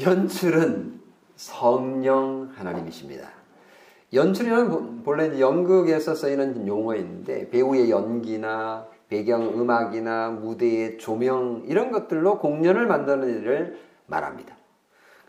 연출은 0.00 1.00
성령 1.34 2.52
하나님이십니다. 2.54 3.28
연출이라는 4.14 5.02
본래 5.02 5.40
연극에서 5.40 6.14
쓰이는 6.14 6.68
용어인데 6.68 7.50
배우의 7.50 7.90
연기나 7.90 8.86
배경 9.08 9.42
음악이나 9.42 10.30
무대의 10.30 10.98
조명 10.98 11.64
이런 11.66 11.90
것들로 11.90 12.38
공연을 12.38 12.86
만드는 12.86 13.40
일을 13.40 13.80
말합니다. 14.06 14.61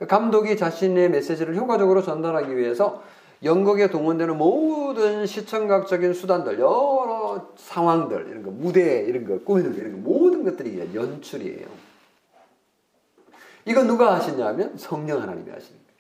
감독이 0.08 0.58
자신의 0.58 1.10
메시지를 1.12 1.56
효과적으로 1.56 2.01
전달하기 2.01 2.56
위해서 2.58 3.03
연극에 3.43 3.89
동원되는 3.89 4.38
모든 4.38 5.25
시청각적인 5.25 6.13
수단들, 6.13 6.60
여러 6.60 7.49
상황들, 7.58 8.27
이런 8.29 8.43
거, 8.43 8.51
무대, 8.51 9.01
이런 9.01 9.25
거, 9.25 9.43
꾸미는 9.43 9.73
거, 9.73 9.79
이런 9.79 9.91
거, 9.91 10.10
모든 10.10 10.43
것들이 10.43 10.95
연출이에요. 10.95 11.67
이거 13.65 13.84
누가 13.84 14.15
하시냐면 14.15 14.77
성령 14.77 15.21
하나님이 15.21 15.49
하시는 15.49 15.77
거예요. 15.77 15.93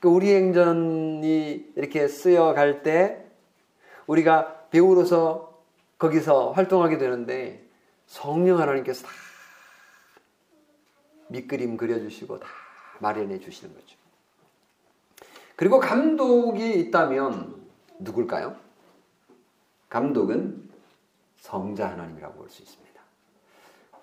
그 0.00 0.08
우리 0.08 0.34
행전이 0.34 1.72
이렇게 1.76 2.08
쓰여갈 2.08 2.82
때 2.82 3.24
우리가 4.06 4.66
배우로서 4.70 5.54
거기서 5.98 6.52
활동하게 6.52 6.98
되는데 6.98 7.64
성령 8.06 8.60
하나님께서 8.60 9.06
다 9.06 9.12
밑그림 11.28 11.76
그려주시고 11.76 12.38
다 12.40 12.46
마련해 13.00 13.38
주시는 13.40 13.74
거죠. 13.74 13.96
그리고 15.56 15.78
감독이 15.80 16.78
있다면 16.80 17.54
누굴까요? 18.00 18.56
감독은 19.88 20.68
성자 21.40 21.90
하나님이라고 21.90 22.34
볼 22.34 22.48
수 22.48 22.62
있습니다. 22.62 22.84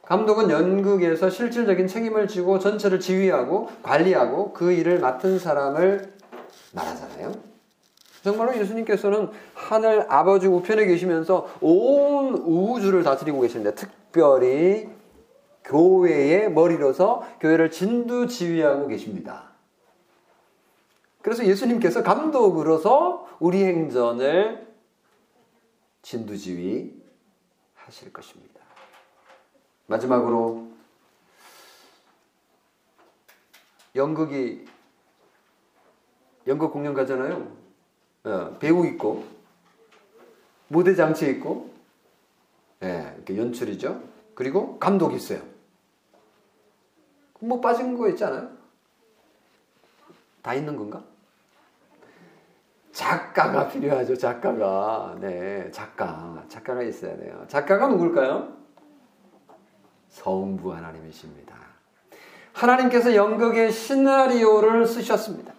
감독은 0.04 0.50
연극에서 0.50 1.30
실질적인 1.30 1.88
책임을 1.88 2.28
지고 2.28 2.60
전체를 2.60 3.00
지휘하고 3.00 3.70
관리하고 3.84 4.54
그 4.54 4.72
일을 4.72 5.00
맡은 5.00 5.40
사람을 5.40 6.14
말하잖아요. 6.74 7.32
정말로 8.24 8.56
예수님께서는 8.58 9.30
하늘 9.54 10.06
아버지 10.10 10.48
우편에 10.48 10.86
계시면서 10.86 11.50
온 11.62 12.36
우주를 12.36 13.04
다스리고 13.04 13.42
계시는데 13.42 13.74
특별히 13.76 14.90
교회의 15.64 16.52
머리로서 16.52 17.22
교회를 17.40 17.72
진두지휘하고 17.72 18.88
계십니다. 18.88 19.52
그래서 21.22 21.46
예수님께서 21.46 22.04
감독으로서 22.04 23.28
우리 23.40 23.64
행전을 23.64 24.68
진두지휘 26.02 27.00
하실 27.76 28.12
것입니다. 28.12 28.60
마지막으로 29.88 30.72
연극이 33.96 34.66
연극 36.48 36.72
공연 36.72 36.94
가잖아요. 36.94 37.56
어, 38.24 38.58
배우 38.60 38.86
있고 38.88 39.26
무대 40.68 40.96
장치 40.96 41.30
있고 41.30 41.72
예, 42.84 43.14
이렇게 43.16 43.38
연출이죠. 43.38 44.02
그리고 44.34 44.80
감독이 44.80 45.18
있어요. 45.18 45.51
뭐 47.42 47.60
빠진 47.60 47.98
거 47.98 48.08
있지 48.10 48.24
않아요? 48.24 48.50
다 50.42 50.54
있는 50.54 50.76
건가? 50.76 51.04
작가가 52.92 53.68
필요하죠, 53.68 54.16
작가가. 54.16 55.16
네, 55.20 55.70
작가. 55.72 56.44
작가가 56.48 56.84
있어야 56.84 57.16
돼요. 57.18 57.46
작가가 57.48 57.88
누굴까요? 57.88 58.54
성부 60.10 60.74
하나님이십니다. 60.74 61.56
하나님께서 62.54 63.16
연극의 63.16 63.72
시나리오를 63.72 64.86
쓰셨습니다. 64.86 65.54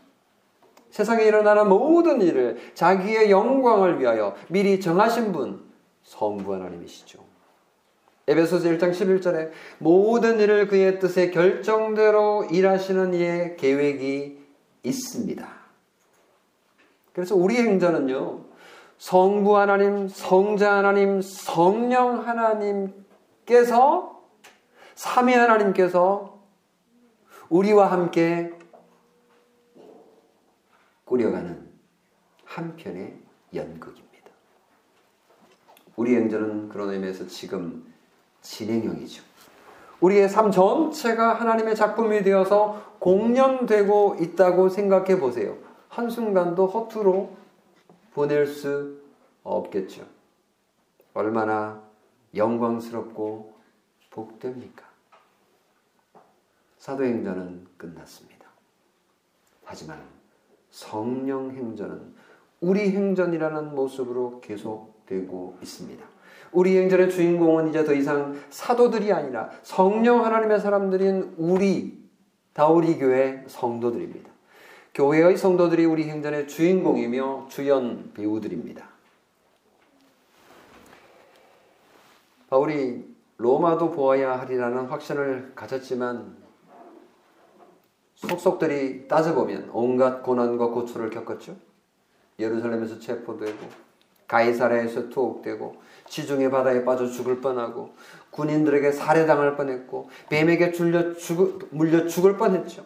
세상에 0.90 1.24
일어나는 1.24 1.68
모든 1.68 2.20
일을 2.20 2.72
자기의 2.74 3.30
영광을 3.30 3.98
위하여 3.98 4.36
미리 4.48 4.78
정하신 4.78 5.32
분, 5.32 5.64
성부 6.02 6.52
하나님이시죠. 6.52 7.31
에베소서 8.28 8.68
1장 8.68 8.92
11절에 8.92 9.50
모든 9.78 10.38
일을 10.38 10.68
그의 10.68 11.00
뜻에 11.00 11.30
결정대로 11.30 12.44
일하시는 12.44 13.14
이의 13.14 13.56
계획이 13.56 14.38
있습니다. 14.84 15.48
그래서 17.12 17.34
우리 17.34 17.56
행전은요. 17.56 18.44
성부 18.98 19.58
하나님, 19.58 20.06
성자 20.06 20.76
하나님, 20.76 21.20
성령 21.20 22.26
하나님께서 22.26 24.12
삼위 24.94 25.34
하나님께서 25.34 26.40
우리와 27.48 27.90
함께 27.90 28.52
꾸려가는 31.04 31.68
한편의 32.44 33.18
연극입니다. 33.54 34.30
우리 35.96 36.14
행전은 36.14 36.68
그런 36.68 36.90
의미에서 36.90 37.26
지금 37.26 37.91
진행형이죠. 38.42 39.22
우리의 40.00 40.28
삶 40.28 40.50
전체가 40.50 41.34
하나님의 41.34 41.76
작품이 41.76 42.22
되어서 42.22 42.96
공연되고 42.98 44.16
있다고 44.20 44.68
생각해 44.68 45.18
보세요. 45.18 45.56
한순간도 45.88 46.66
허투루 46.66 47.28
보낼 48.12 48.46
수 48.46 49.00
없겠죠. 49.44 50.04
얼마나 51.14 51.82
영광스럽고 52.34 53.52
복됩니까? 54.10 54.84
사도행전은 56.78 57.66
끝났습니다. 57.76 58.46
하지만 59.64 60.02
성령 60.70 61.50
행전은 61.50 62.14
우리 62.60 62.90
행전이라는 62.90 63.74
모습으로 63.74 64.40
계속되고 64.40 65.58
있습니다. 65.62 66.11
우리 66.52 66.76
행전의 66.76 67.10
주인공은 67.10 67.70
이제 67.70 67.84
더 67.84 67.94
이상 67.94 68.38
사도들이 68.50 69.12
아니라 69.12 69.50
성령 69.62 70.24
하나님의 70.24 70.60
사람들인 70.60 71.34
우리 71.38 71.98
다우리 72.52 72.98
교회 72.98 73.42
성도들입니다. 73.46 74.30
교회의 74.94 75.38
성도들이 75.38 75.86
우리 75.86 76.08
행전의 76.08 76.48
주인공이며 76.48 77.46
주연 77.48 78.12
배우들입니다. 78.12 78.86
바울이 82.50 83.10
로마도 83.38 83.90
보아야 83.90 84.38
하리라는 84.40 84.86
확신을 84.86 85.52
가졌지만 85.54 86.36
속속들이 88.14 89.08
따져보면 89.08 89.70
온갖 89.72 90.22
고난과 90.22 90.68
고초를 90.68 91.08
겪었죠. 91.08 91.56
예루살렘에서 92.38 92.98
체포되고 92.98 93.58
가이사라에서 94.28 95.08
투옥되고 95.08 95.76
지중해 96.12 96.50
바다에 96.50 96.84
빠져 96.84 97.06
죽을 97.06 97.40
뻔하고 97.40 97.94
군인들에게 98.32 98.92
살해당할 98.92 99.56
뻔했고 99.56 100.10
뱀에게 100.28 100.72
줄려 100.72 101.14
죽, 101.14 101.68
물려 101.70 102.06
죽을 102.06 102.36
뻔했죠. 102.36 102.84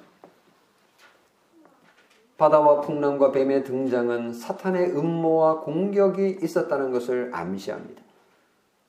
바다와 2.39 2.83
풍랑과 2.83 3.33
뱀의 3.33 3.65
등장은 3.65 4.33
사탄의 4.33 4.97
음모와 4.97 5.61
공격이 5.61 6.39
있었다는 6.41 6.93
것을 6.93 7.33
암시합니다. 7.35 8.01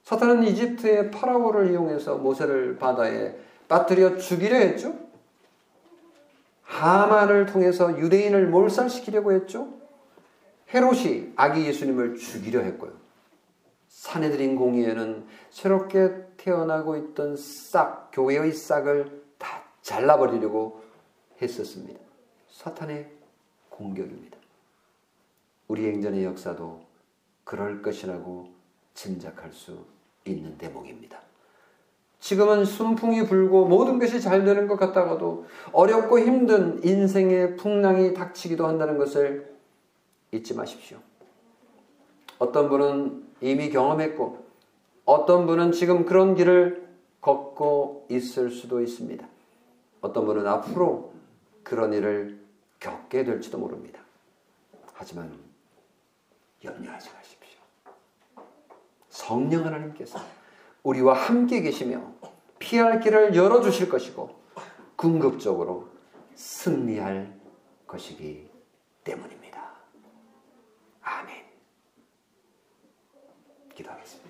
사탄은 0.03 0.43
이집트의 0.43 1.09
파라오를 1.09 1.71
이용해서 1.71 2.17
모세를 2.17 2.77
바다에 2.77 3.35
빠뜨려 3.67 4.17
죽이려 4.17 4.55
했죠. 4.55 4.93
하만을 6.61 7.47
통해서 7.47 7.97
유대인을 7.97 8.47
몰살시키려고 8.47 9.31
했죠. 9.31 9.69
헤롯이 10.73 11.33
아기 11.35 11.65
예수님을 11.65 12.17
죽이려 12.17 12.59
했고요. 12.59 13.06
사내들인 13.97 14.55
공의에는 14.57 15.25
새롭게 15.49 16.27
태어나고 16.37 16.97
있던 16.97 17.35
싹, 17.35 18.11
교회의 18.13 18.53
싹을 18.53 19.23
다 19.39 19.63
잘라버리려고 19.81 20.83
했었습니다. 21.41 21.99
사탄의 22.47 23.09
공격입니다. 23.69 24.37
우리 25.67 25.87
행전의 25.87 26.25
역사도 26.25 26.85
그럴 27.43 27.81
것이라고 27.81 28.49
짐작할 28.93 29.51
수 29.51 29.83
있는 30.25 30.55
대목입니다. 30.59 31.19
지금은 32.19 32.65
순풍이 32.65 33.25
불고 33.25 33.65
모든 33.65 33.97
것이 33.97 34.21
잘 34.21 34.45
되는 34.45 34.67
것 34.67 34.77
같다가도 34.77 35.47
어렵고 35.71 36.19
힘든 36.19 36.83
인생의 36.83 37.57
풍랑이 37.57 38.13
닥치기도 38.13 38.67
한다는 38.67 38.99
것을 38.99 39.57
잊지 40.31 40.53
마십시오. 40.53 40.99
어떤 42.39 42.69
분은 42.69 43.25
이미 43.41 43.69
경험했고 43.69 44.45
어떤 45.05 45.47
분은 45.47 45.71
지금 45.71 46.05
그런 46.05 46.35
길을 46.35 46.87
걷고 47.21 48.07
있을 48.09 48.51
수도 48.51 48.81
있습니다. 48.81 49.27
어떤 50.01 50.25
분은 50.25 50.47
앞으로 50.47 51.13
그런 51.63 51.93
일을 51.93 52.39
겪게 52.79 53.23
될지도 53.23 53.57
모릅니다. 53.57 54.01
하지만 54.93 55.31
염려하지 56.63 57.09
마십시오. 57.13 57.59
성령 59.09 59.65
하나님께서 59.65 60.19
우리와 60.83 61.13
함께 61.13 61.61
계시며 61.61 62.01
피할 62.59 62.99
길을 62.99 63.35
열어주실 63.35 63.89
것이고 63.89 64.35
궁극적으로 64.95 65.89
승리할 66.35 67.33
것이기 67.85 68.49
때문입니다. 69.03 69.71
아멘. 71.01 71.45
기도하겠습니다. 73.75 74.27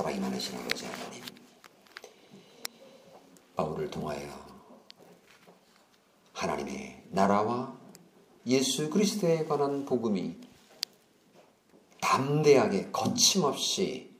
많으신 0.00 0.58
아버지 0.58 0.86
하나님, 0.86 1.22
바울을 3.54 3.90
통하여 3.90 4.26
하나님의 6.32 7.04
나라와 7.10 7.76
예수 8.46 8.88
그리스도에 8.88 9.44
관한 9.44 9.84
복음이 9.84 10.36
담대하게 12.00 12.90
거침없이 12.90 14.16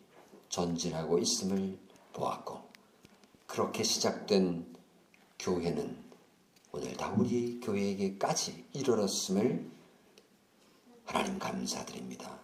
전진하고 0.51 1.19
있음을 1.19 1.79
보았고 2.13 2.61
그렇게 3.47 3.83
시작된 3.83 4.77
교회는 5.39 5.97
오늘 6.73 6.97
다 6.99 7.15
우리 7.17 7.61
교회에게까지 7.61 8.67
이르렀음을 8.75 9.71
하나님 11.07 11.39
감사드립니다. 11.39 12.39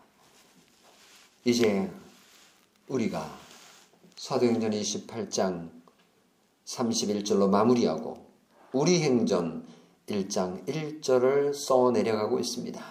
이제 1.45 1.91
우리가 2.89 3.39
사도행전 4.17 4.71
28장 4.71 5.71
31절로 6.65 7.49
마무리하고 7.49 8.27
우리 8.73 9.03
행전 9.03 9.67
1장 10.07 10.67
1절을 10.67 11.53
써 11.55 11.91
내려가고 11.91 12.39
있습니다. 12.39 12.83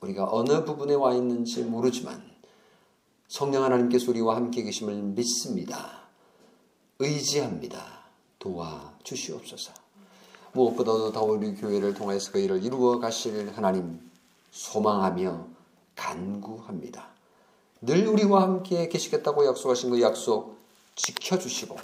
우리가 0.00 0.28
어느 0.30 0.64
부분에 0.64 0.94
와 0.94 1.14
있는지 1.14 1.62
모르지만 1.64 2.30
성령 3.26 3.64
하나님께서 3.64 4.10
우리와 4.10 4.36
함께 4.36 4.62
계심을 4.62 4.94
믿습니다. 5.02 6.08
의지합니다. 7.00 7.84
도와 8.38 8.94
주시옵소서. 9.02 9.72
무엇보다도 10.52 11.12
더 11.12 11.24
우리 11.24 11.54
교회를 11.54 11.94
통해서 11.94 12.32
그 12.32 12.38
일을 12.38 12.62
이루어 12.62 12.98
가실 12.98 13.50
하나님 13.54 14.10
소망하며 14.50 15.46
간구합니다. 15.96 17.19
늘 17.82 18.06
우리와 18.06 18.42
함께 18.42 18.88
계시겠다고 18.88 19.46
약속하신 19.46 19.90
그 19.90 20.02
약속 20.02 20.58
지켜주시고 20.96 21.76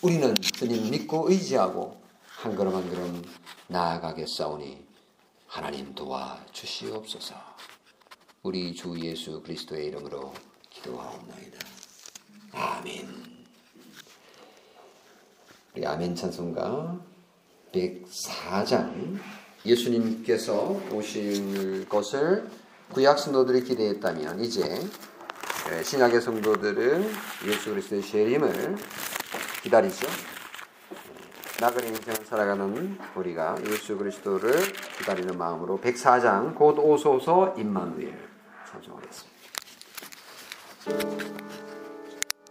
우리는 0.00 0.34
주님 0.34 0.90
믿고 0.90 1.30
의지하고 1.30 2.00
한 2.26 2.56
걸음 2.56 2.74
한 2.74 2.88
걸음 2.88 3.22
나아가겠사오니 3.68 4.84
하나님 5.46 5.94
도와 5.94 6.40
주시옵소서. 6.52 7.34
우리 8.42 8.74
주 8.74 8.98
예수 9.00 9.42
그리스도의 9.42 9.86
이름으로 9.88 10.32
기도하옵나이다. 10.70 11.58
아멘. 12.52 13.44
우리 15.74 15.86
아멘 15.86 16.16
찬송가 16.16 16.98
104장 17.72 19.18
예수님께서 19.64 20.80
오실 20.90 21.88
것을 21.88 22.50
구약 22.92 23.18
성도들이 23.18 23.64
기대했다면 23.64 24.40
이제 24.40 24.62
신약의 25.82 26.20
성도들은 26.20 27.10
예수 27.46 27.70
그리스도의 27.70 28.02
재림을 28.02 28.76
기다리죠. 29.62 30.06
나그네 31.60 31.88
인생을 31.88 32.26
살아가는 32.26 32.98
우리가 33.14 33.56
예수 33.66 33.96
그리스도를 33.96 34.52
기다리는 34.98 35.38
마음으로 35.38 35.80
104장 35.80 36.54
곧 36.54 36.78
오소서 36.78 37.54
임마누엘 37.56 38.14
찬송하겠습니다. 38.70 39.32